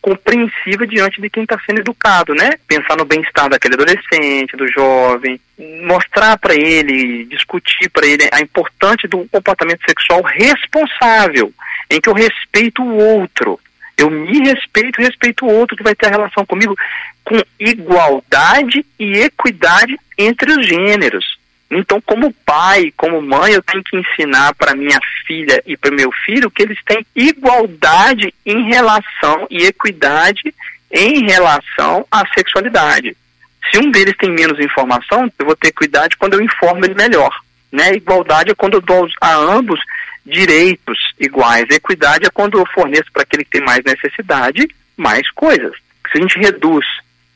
compreensiva 0.00 0.86
diante 0.86 1.20
de 1.20 1.28
quem 1.28 1.42
está 1.42 1.58
sendo 1.66 1.80
educado, 1.80 2.34
né? 2.34 2.50
Pensar 2.66 2.96
no 2.96 3.04
bem-estar 3.04 3.48
daquele 3.48 3.74
adolescente, 3.74 4.56
do 4.56 4.66
jovem, 4.68 5.40
mostrar 5.82 6.38
para 6.38 6.54
ele, 6.54 7.24
discutir 7.24 7.90
para 7.90 8.06
ele 8.06 8.28
a 8.32 8.40
importância 8.40 9.08
do 9.08 9.26
comportamento 9.28 9.80
sexual 9.86 10.22
responsável, 10.22 11.52
em 11.90 12.00
que 12.00 12.08
eu 12.08 12.14
respeito 12.14 12.82
o 12.82 12.96
outro, 12.96 13.58
eu 13.98 14.08
me 14.08 14.38
respeito 14.38 15.00
e 15.00 15.04
respeito 15.04 15.44
o 15.44 15.52
outro 15.52 15.76
que 15.76 15.82
vai 15.82 15.94
ter 15.94 16.06
a 16.06 16.10
relação 16.10 16.46
comigo 16.46 16.76
com 17.24 17.42
igualdade 17.58 18.86
e 18.98 19.18
equidade 19.18 19.98
entre 20.16 20.52
os 20.52 20.66
gêneros. 20.66 21.37
Então, 21.70 22.00
como 22.00 22.32
pai, 22.46 22.92
como 22.96 23.20
mãe, 23.20 23.52
eu 23.52 23.62
tenho 23.62 23.84
que 23.84 23.96
ensinar 23.96 24.54
para 24.54 24.74
minha 24.74 24.98
filha 25.26 25.62
e 25.66 25.76
para 25.76 25.90
meu 25.90 26.10
filho 26.24 26.50
que 26.50 26.62
eles 26.62 26.78
têm 26.84 27.04
igualdade 27.14 28.32
em 28.44 28.64
relação 28.68 29.46
e 29.50 29.66
equidade 29.66 30.54
em 30.90 31.26
relação 31.26 32.06
à 32.10 32.26
sexualidade. 32.34 33.14
Se 33.70 33.78
um 33.78 33.90
deles 33.90 34.16
tem 34.16 34.30
menos 34.30 34.58
informação, 34.58 35.30
eu 35.38 35.44
vou 35.44 35.56
ter 35.56 35.68
equidade 35.68 36.16
quando 36.16 36.34
eu 36.34 36.40
informo 36.40 36.84
ele 36.84 36.94
melhor. 36.94 37.38
Né? 37.70 37.92
Igualdade 37.92 38.50
é 38.50 38.54
quando 38.54 38.74
eu 38.74 38.80
dou 38.80 39.06
a 39.20 39.34
ambos 39.34 39.78
direitos 40.24 40.98
iguais. 41.20 41.66
Equidade 41.68 42.26
é 42.26 42.30
quando 42.30 42.58
eu 42.58 42.66
forneço 42.72 43.12
para 43.12 43.22
aquele 43.24 43.44
que 43.44 43.50
tem 43.50 43.60
mais 43.62 43.84
necessidade 43.84 44.66
mais 44.96 45.30
coisas. 45.30 45.72
Se 46.10 46.18
a 46.18 46.20
gente 46.20 46.38
reduz 46.38 46.84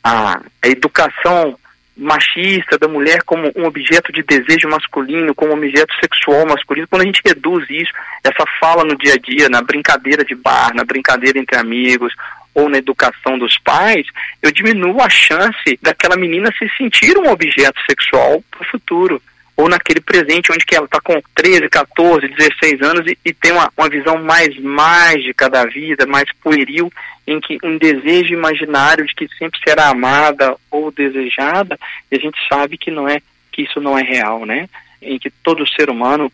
a 0.02 0.40
educação 0.64 1.56
machista 1.96 2.78
da 2.78 2.88
mulher 2.88 3.22
como 3.24 3.50
um 3.54 3.64
objeto 3.64 4.12
de 4.12 4.22
desejo 4.22 4.68
masculino, 4.68 5.34
como 5.34 5.52
um 5.52 5.56
objeto 5.56 5.92
sexual 6.00 6.46
masculino, 6.46 6.88
quando 6.88 7.02
a 7.02 7.06
gente 7.06 7.20
reduz 7.24 7.68
isso, 7.68 7.92
essa 8.24 8.44
fala 8.58 8.84
no 8.84 8.96
dia 8.96 9.14
a 9.14 9.18
dia, 9.18 9.48
na 9.48 9.62
brincadeira 9.62 10.24
de 10.24 10.34
bar, 10.34 10.74
na 10.74 10.84
brincadeira 10.84 11.38
entre 11.38 11.56
amigos, 11.56 12.14
ou 12.54 12.68
na 12.68 12.78
educação 12.78 13.38
dos 13.38 13.58
pais, 13.58 14.06
eu 14.42 14.52
diminuo 14.52 15.00
a 15.00 15.08
chance 15.08 15.78
daquela 15.80 16.16
menina 16.16 16.52
se 16.58 16.68
sentir 16.76 17.16
um 17.16 17.30
objeto 17.30 17.80
sexual 17.88 18.42
para 18.50 18.62
o 18.62 18.70
futuro 18.70 19.22
ou 19.56 19.68
naquele 19.68 20.00
presente 20.00 20.50
onde 20.50 20.64
que 20.64 20.74
ela 20.74 20.86
está 20.86 21.00
com 21.00 21.20
13, 21.34 21.68
14, 21.68 22.28
16 22.28 22.82
anos 22.82 23.06
e, 23.06 23.18
e 23.24 23.32
tem 23.34 23.52
uma, 23.52 23.70
uma 23.76 23.88
visão 23.88 24.22
mais 24.22 24.58
mágica 24.58 25.48
da 25.48 25.64
vida, 25.64 26.06
mais 26.06 26.30
pueril, 26.42 26.90
em 27.26 27.40
que 27.40 27.58
um 27.62 27.76
desejo 27.76 28.34
imaginário 28.34 29.06
de 29.06 29.14
que 29.14 29.28
sempre 29.38 29.60
será 29.62 29.88
amada 29.88 30.56
ou 30.70 30.90
desejada, 30.90 31.78
e 32.10 32.16
a 32.16 32.18
gente 32.18 32.38
sabe 32.48 32.76
que 32.76 32.90
não 32.90 33.08
é 33.08 33.20
que 33.52 33.62
isso 33.62 33.80
não 33.80 33.98
é 33.98 34.02
real, 34.02 34.46
né? 34.46 34.68
Em 35.00 35.18
que 35.18 35.30
todo 35.30 35.68
ser 35.68 35.90
humano 35.90 36.32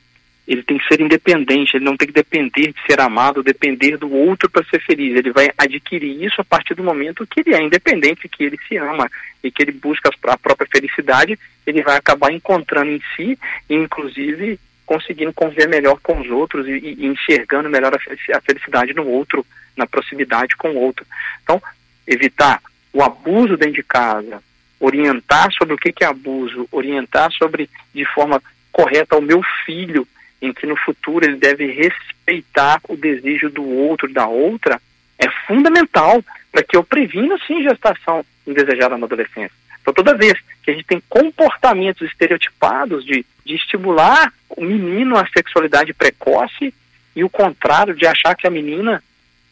ele 0.49 0.63
tem 0.63 0.79
que 0.79 0.89
ser 0.89 0.99
independente, 0.99 1.77
ele 1.77 1.85
não 1.85 1.95
tem 1.95 2.09
que 2.09 2.15
depender 2.15 2.73
de 2.73 2.87
ser 2.87 2.99
amado, 3.03 3.43
depender 3.43 3.99
do 3.99 4.11
outro 4.11 4.49
para 4.49 4.65
ser 4.65 4.81
feliz. 4.81 5.15
Ele 5.15 5.31
vai 5.31 5.51
adquirir 5.59 6.25
isso 6.25 6.41
a 6.41 6.45
partir 6.45 6.75
do 6.75 6.83
momento 6.83 7.27
que 7.27 7.41
ele 7.41 7.55
é 7.55 7.63
independente, 7.63 8.31
que 8.31 8.45
ele 8.45 8.59
se 8.67 8.79
ama 8.79 9.11
e 9.45 9.51
que 9.51 9.63
ele 9.63 9.73
busca 9.73 10.11
a 10.25 10.39
própria 10.39 10.67
felicidade, 10.73 11.39
ele 11.67 11.83
vai 11.83 11.99
acabar 11.99 12.33
encontrando 12.33 12.91
em 12.91 13.01
si 13.15 13.39
e, 13.69 13.75
inclusive, 13.75 14.59
conseguindo 14.87 15.35
conviver 15.35 15.69
melhor 15.69 16.01
com 16.03 16.19
os 16.19 16.31
outros 16.31 16.67
e, 16.67 16.97
e 16.99 17.07
enxergando 17.07 17.69
melhor 17.69 17.93
a 17.95 18.41
felicidade 18.41 18.95
no 18.95 19.07
outro, 19.07 19.45
na 19.77 19.87
proximidade 19.87 20.57
com 20.57 20.71
o 20.71 20.79
outro. 20.79 21.05
Então, 21.43 21.63
evitar 22.07 22.63
o 22.91 23.03
abuso 23.03 23.55
dentro 23.59 23.75
de 23.75 23.83
casa, 23.83 24.43
orientar 24.81 25.53
sobre 25.53 25.75
o 25.75 25.77
que 25.77 26.03
é 26.03 26.07
abuso, 26.07 26.67
orientar 26.73 27.31
sobre 27.33 27.69
de 27.95 28.07
forma 28.07 28.43
correta 28.73 29.15
ao 29.15 29.21
meu 29.21 29.43
filho 29.67 30.09
em 30.41 30.53
que 30.53 30.67
no 30.67 30.77
futuro 30.77 31.25
ele 31.25 31.37
deve 31.37 31.67
respeitar 31.67 32.81
o 32.89 32.97
desejo 32.97 33.51
do 33.51 33.65
outro, 33.65 34.13
da 34.13 34.27
outra, 34.27 34.81
é 35.19 35.29
fundamental 35.47 36.23
para 36.53 36.63
que 36.63 36.77
eu 36.77 36.85
previna, 36.85 37.37
sim, 37.47 37.63
gestação 37.63 38.25
indesejada 38.47 38.97
na 38.97 39.07
adolescência. 39.07 39.57
Então, 39.81 39.93
toda 39.93 40.15
vez 40.15 40.35
que 40.63 40.71
a 40.71 40.75
gente 40.75 40.87
tem 40.87 41.03
comportamentos 41.09 42.09
estereotipados 42.09 43.05
de, 43.05 43.25
de 43.45 43.55
estimular 43.55 44.33
o 44.51 44.63
menino 44.63 45.17
à 45.17 45.27
sexualidade 45.29 45.93
precoce 45.93 46.73
e 47.17 47.25
o 47.25 47.31
contrário, 47.31 47.95
de 47.95 48.07
achar 48.07 48.35
que 48.35 48.47
a 48.47 48.51
menina 48.51 49.03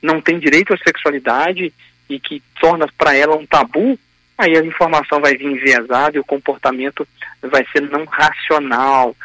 não 0.00 0.20
tem 0.20 0.38
direito 0.38 0.72
à 0.72 0.78
sexualidade 0.78 1.72
e 2.08 2.20
que 2.20 2.42
torna 2.60 2.86
para 2.96 3.14
ela 3.14 3.34
um 3.34 3.46
tabu, 3.46 3.98
aí 4.38 4.56
a 4.56 4.64
informação 4.64 5.20
vai 5.20 5.36
vir 5.36 5.46
enviesada 5.46 6.16
e 6.16 6.20
o 6.20 6.24
comportamento 6.24 7.06
vai 7.42 7.66
ser 7.72 7.80
não 7.82 8.04
racional, 8.04 9.16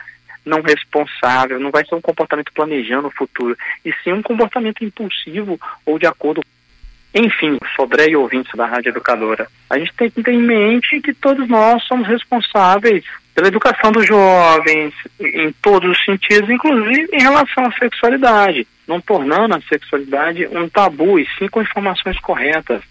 não 0.45 0.61
responsável, 0.61 1.59
não 1.59 1.71
vai 1.71 1.85
ser 1.85 1.95
um 1.95 2.01
comportamento 2.01 2.51
planejando 2.53 3.07
o 3.07 3.11
futuro, 3.11 3.57
e 3.85 3.93
sim 4.03 4.11
um 4.11 4.21
comportamento 4.21 4.83
impulsivo 4.83 5.59
ou 5.85 5.99
de 5.99 6.07
acordo. 6.07 6.41
Enfim, 7.13 7.57
Sodré 7.75 8.07
e 8.09 8.15
ouvintes 8.15 8.53
da 8.55 8.65
Rádio 8.65 8.89
Educadora, 8.89 9.47
a 9.69 9.77
gente 9.77 9.93
tem 9.93 10.09
que 10.09 10.23
ter 10.23 10.31
em 10.31 10.41
mente 10.41 11.01
que 11.01 11.13
todos 11.13 11.47
nós 11.47 11.83
somos 11.83 12.07
responsáveis 12.07 13.03
pela 13.35 13.47
educação 13.47 13.91
dos 13.91 14.05
jovens, 14.05 14.93
em 15.19 15.51
todos 15.61 15.91
os 15.91 16.05
sentidos, 16.05 16.49
inclusive 16.49 17.09
em 17.13 17.21
relação 17.21 17.65
à 17.65 17.71
sexualidade, 17.73 18.67
não 18.87 19.01
tornando 19.01 19.55
a 19.55 19.61
sexualidade 19.61 20.47
um 20.47 20.67
tabu, 20.69 21.19
e 21.19 21.27
sim 21.37 21.47
com 21.47 21.61
informações 21.61 22.19
corretas, 22.19 22.81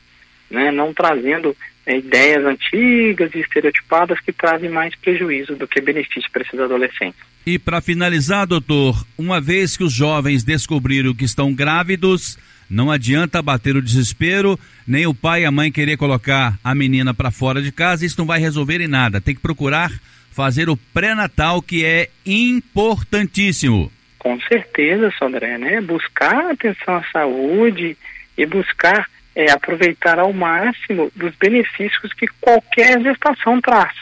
né, 0.51 0.71
não 0.71 0.93
trazendo 0.93 1.57
é, 1.87 1.99
ideias 1.99 2.45
antigas 2.45 3.33
e 3.35 3.39
estereotipadas 3.39 4.21
que 4.21 4.33
trazem 4.33 4.69
mais 4.69 4.95
prejuízo 4.97 5.55
do 5.57 5.67
que 5.67 5.81
benefício 5.81 6.31
para 6.31 6.43
esses 6.43 6.59
adolescentes. 6.59 7.21
E 7.47 7.59
para 7.59 7.81
finalizar, 7.81 8.47
doutor, 8.47 9.05
uma 9.17 9.41
vez 9.41 9.77
que 9.77 9.85
os 9.85 9.93
jovens 9.93 10.45
descobriram 10.45 11.15
que 11.15 11.25
estão 11.25 11.55
grávidos, 11.55 12.39
não 12.69 12.91
adianta 12.91 13.43
bater 13.43 13.77
o 13.77 13.83
desespero, 13.83 14.59
nem 14.87 15.07
o 15.07 15.15
pai 15.15 15.43
e 15.43 15.47
a 15.47 15.51
mãe 15.51 15.73
querer 15.73 15.97
colocar 15.97 16.59
a 16.63 16.75
menina 16.75 17.15
para 17.15 17.31
fora 17.31 17.63
de 17.63 17.73
casa, 17.73 18.05
isso 18.05 18.19
não 18.19 18.27
vai 18.27 18.39
resolver 18.39 18.81
em 18.81 18.89
nada. 18.89 19.21
Tem 19.21 19.35
que 19.35 19.41
procurar 19.41 19.91
fazer 20.31 20.69
o 20.69 20.77
pré-natal, 20.77 21.61
que 21.61 21.85
é 21.85 22.09
importantíssimo. 22.25 23.91
Com 24.19 24.39
certeza, 24.43 25.13
Sandré, 25.19 25.59
né? 25.59 25.81
Buscar 25.81 26.51
atenção 26.51 26.97
à 26.97 27.05
saúde 27.11 27.97
e 28.37 28.47
buscar 28.47 29.09
é, 29.41 29.51
aproveitar 29.51 30.19
ao 30.19 30.33
máximo 30.35 31.11
dos 31.17 31.35
benefícios 31.37 32.13
que 32.13 32.27
qualquer 32.41 33.01
gestação 33.01 33.59
traz, 33.61 33.97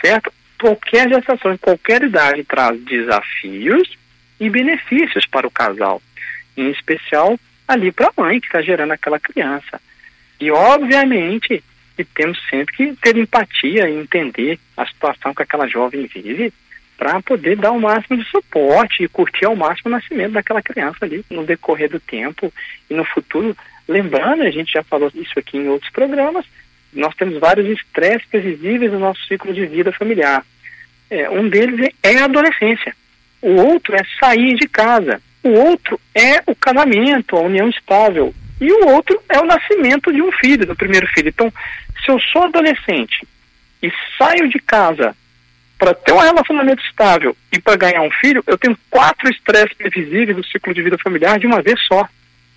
certo? 0.00 0.32
Qualquer 0.58 1.10
gestação, 1.10 1.52
em 1.52 1.58
qualquer 1.58 2.02
idade, 2.02 2.42
traz 2.44 2.80
desafios 2.80 3.96
e 4.40 4.48
benefícios 4.48 5.26
para 5.26 5.46
o 5.46 5.50
casal, 5.50 6.00
em 6.56 6.70
especial 6.70 7.38
ali 7.66 7.92
para 7.92 8.08
a 8.08 8.22
mãe 8.22 8.40
que 8.40 8.46
está 8.46 8.62
gerando 8.62 8.92
aquela 8.92 9.20
criança. 9.20 9.78
E, 10.40 10.50
obviamente, 10.50 11.62
e 11.98 12.04
temos 12.04 12.38
sempre 12.48 12.74
que 12.74 12.96
ter 12.96 13.16
empatia 13.18 13.90
e 13.90 14.00
entender 14.00 14.58
a 14.74 14.86
situação 14.86 15.34
que 15.34 15.42
aquela 15.42 15.68
jovem 15.68 16.06
vive 16.06 16.52
para 16.96 17.20
poder 17.20 17.56
dar 17.56 17.72
o 17.72 17.80
máximo 17.80 18.16
de 18.16 18.28
suporte 18.30 19.04
e 19.04 19.08
curtir 19.08 19.44
ao 19.44 19.54
máximo 19.54 19.90
o 19.90 19.90
nascimento 19.90 20.32
daquela 20.32 20.62
criança 20.62 21.04
ali 21.04 21.24
no 21.28 21.44
decorrer 21.44 21.90
do 21.90 22.00
tempo 22.00 22.52
e 22.88 22.94
no 22.94 23.04
futuro. 23.04 23.54
Lembrando, 23.88 24.42
a 24.42 24.50
gente 24.50 24.72
já 24.72 24.82
falou 24.82 25.10
isso 25.14 25.38
aqui 25.38 25.56
em 25.56 25.68
outros 25.68 25.90
programas, 25.90 26.44
nós 26.92 27.14
temos 27.14 27.38
vários 27.38 27.66
estresses 27.68 28.26
previsíveis 28.28 28.92
no 28.92 28.98
nosso 28.98 29.20
ciclo 29.26 29.52
de 29.52 29.64
vida 29.66 29.90
familiar. 29.92 30.44
É, 31.10 31.28
um 31.30 31.48
deles 31.48 31.90
é 32.02 32.18
a 32.18 32.26
adolescência, 32.26 32.94
o 33.40 33.52
outro 33.54 33.96
é 33.96 34.02
sair 34.20 34.56
de 34.56 34.68
casa, 34.68 35.20
o 35.42 35.50
outro 35.50 35.98
é 36.14 36.42
o 36.46 36.54
casamento, 36.54 37.36
a 37.36 37.40
união 37.40 37.68
estável, 37.68 38.34
e 38.60 38.70
o 38.70 38.88
outro 38.88 39.20
é 39.28 39.38
o 39.38 39.46
nascimento 39.46 40.12
de 40.12 40.20
um 40.20 40.32
filho, 40.32 40.66
do 40.66 40.76
primeiro 40.76 41.06
filho. 41.08 41.28
Então, 41.28 41.52
se 42.04 42.10
eu 42.10 42.20
sou 42.20 42.44
adolescente 42.44 43.26
e 43.82 43.90
saio 44.18 44.48
de 44.48 44.58
casa 44.58 45.16
para 45.78 45.94
ter 45.94 46.12
um 46.12 46.18
relacionamento 46.18 46.82
estável 46.82 47.36
e 47.52 47.60
para 47.60 47.76
ganhar 47.76 48.02
um 48.02 48.10
filho, 48.10 48.42
eu 48.46 48.58
tenho 48.58 48.76
quatro 48.90 49.30
estresses 49.30 49.76
previsíveis 49.76 50.36
do 50.36 50.44
ciclo 50.44 50.74
de 50.74 50.82
vida 50.82 50.98
familiar 50.98 51.38
de 51.38 51.46
uma 51.46 51.62
vez 51.62 51.80
só. 51.86 52.06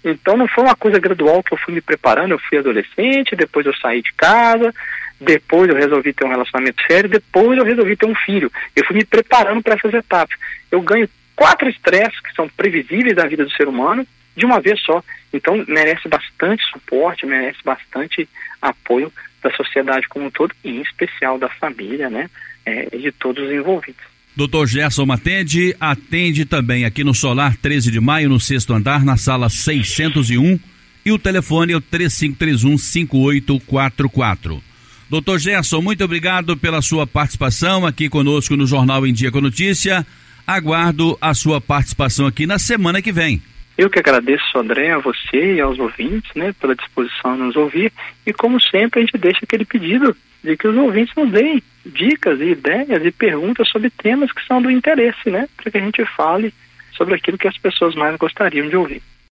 Então 0.04 0.36
não 0.36 0.48
foi 0.48 0.64
uma 0.64 0.76
coisa 0.76 1.00
gradual 1.00 1.44
que 1.44 1.54
eu 1.54 1.58
fui 1.58 1.74
me 1.74 1.82
preparando, 1.82 2.32
eu 2.32 2.40
fui 2.40 2.58
adolescente, 2.58 3.36
depois 3.36 3.66
eu 3.66 3.76
saí 3.76 4.02
de 4.02 4.12
casa, 4.14 4.74
depois 5.20 5.70
eu 5.70 5.76
resolvi 5.76 6.12
ter 6.14 6.26
um 6.26 6.30
relacionamento 6.30 6.82
sério, 6.88 7.10
depois 7.10 7.58
eu 7.58 7.64
resolvi 7.64 7.96
ter 7.96 8.08
um 8.08 8.16
filho. 8.16 8.52
Eu 8.76 8.84
fui 8.86 8.96
me 8.96 9.06
preparando 9.06 9.62
para 9.62 9.76
essas 9.76 9.94
etapas. 9.94 10.38
Eu 10.72 10.82
ganho 10.82 11.08
quatro 11.36 11.70
estresses 11.70 12.20
que 12.20 12.34
são 12.34 12.50
previsíveis 12.50 13.16
da 13.16 13.28
vida 13.28 13.46
do 13.46 13.52
ser 13.52 13.68
humano 13.68 14.06
de 14.36 14.46
uma 14.46 14.60
vez 14.60 14.80
só. 14.82 15.04
Então 15.32 15.64
merece 15.68 16.08
bastante 16.08 16.64
suporte, 16.66 17.26
merece 17.26 17.60
bastante 17.64 18.28
apoio 18.62 19.12
da 19.42 19.52
sociedade 19.52 20.08
como 20.08 20.26
um 20.26 20.32
todo, 20.32 20.54
e 20.64 20.78
em 20.78 20.82
especial 20.82 21.38
da 21.38 21.50
família, 21.50 22.10
né? 22.10 22.30
É, 22.64 22.96
de 22.96 23.12
todos 23.12 23.44
os 23.44 23.52
envolvidos. 23.52 24.11
Doutor 24.36 24.66
Gerson 24.66 25.06
Matende 25.06 25.76
atende 25.80 26.44
também 26.46 26.84
aqui 26.86 27.04
no 27.04 27.14
Solar 27.14 27.56
13 27.58 27.92
de 27.92 28.00
maio, 28.00 28.30
no 28.30 28.40
sexto 28.40 28.74
andar, 28.74 29.04
na 29.04 29.18
sala 29.18 29.50
601. 29.50 30.58
E 31.06 31.12
o 31.12 31.20
telefone 31.20 31.74
é 31.74 31.76
o 31.76 31.82
3531-5844. 31.82 34.62
Doutor 35.10 35.40
Gerson, 35.40 35.82
muito 35.82 36.06
obrigado 36.06 36.56
pela 36.56 36.82
sua 36.82 37.06
participação 37.06 37.86
aqui 37.86 38.08
conosco 38.08 38.56
no 38.56 38.66
Jornal 38.66 39.06
em 39.06 39.12
Dia 39.12 39.30
com 39.32 39.42
Notícia. 39.42 40.08
Aguardo 40.48 41.18
a 41.20 41.34
sua 41.34 41.60
participação 41.60 42.26
aqui 42.26 42.46
na 42.46 42.58
semana 42.58 43.02
que 43.02 43.12
vem. 43.12 43.42
Eu 43.78 43.90
que 43.90 44.00
agradeço, 44.00 44.58
André, 44.58 44.92
a 44.92 45.00
você 45.00 45.56
e 45.56 45.60
aos 45.60 45.78
ouvintes, 45.80 46.32
né, 46.36 46.54
pela 46.62 46.74
disposição 46.76 47.36
de 47.36 47.44
nos 47.44 47.58
ouvir. 47.58 47.92
E 48.26 48.32
como 48.32 48.62
sempre, 48.62 49.02
a 49.02 49.04
gente 49.04 49.18
deixa 49.18 49.40
aquele 49.44 49.66
pedido 49.66 50.16
de 50.42 50.56
que 50.56 50.66
os 50.68 50.78
ouvintes 50.78 51.14
nos 51.16 51.30
deem 51.32 51.62
dicas 51.86 52.40
e 52.40 52.52
ideias 52.52 53.04
e 53.04 53.12
perguntas 53.12 53.70
sobre 53.70 53.90
temas 53.90 54.32
que 54.32 54.46
são 54.46 54.62
do 54.62 54.70
interesse, 54.70 55.30
né, 55.30 55.48
para 55.58 55.72
que 55.72 55.78
a 55.78 55.82
gente 55.82 56.06
fale 56.16 56.54
sobre 56.94 57.16
aquilo 57.16 57.38
que 57.38 57.48
as 57.48 57.58
pessoas 57.58 57.96
mais 57.96 58.16
gostariam 58.18 58.68
de 58.70 58.76
ouvir. 58.76 59.02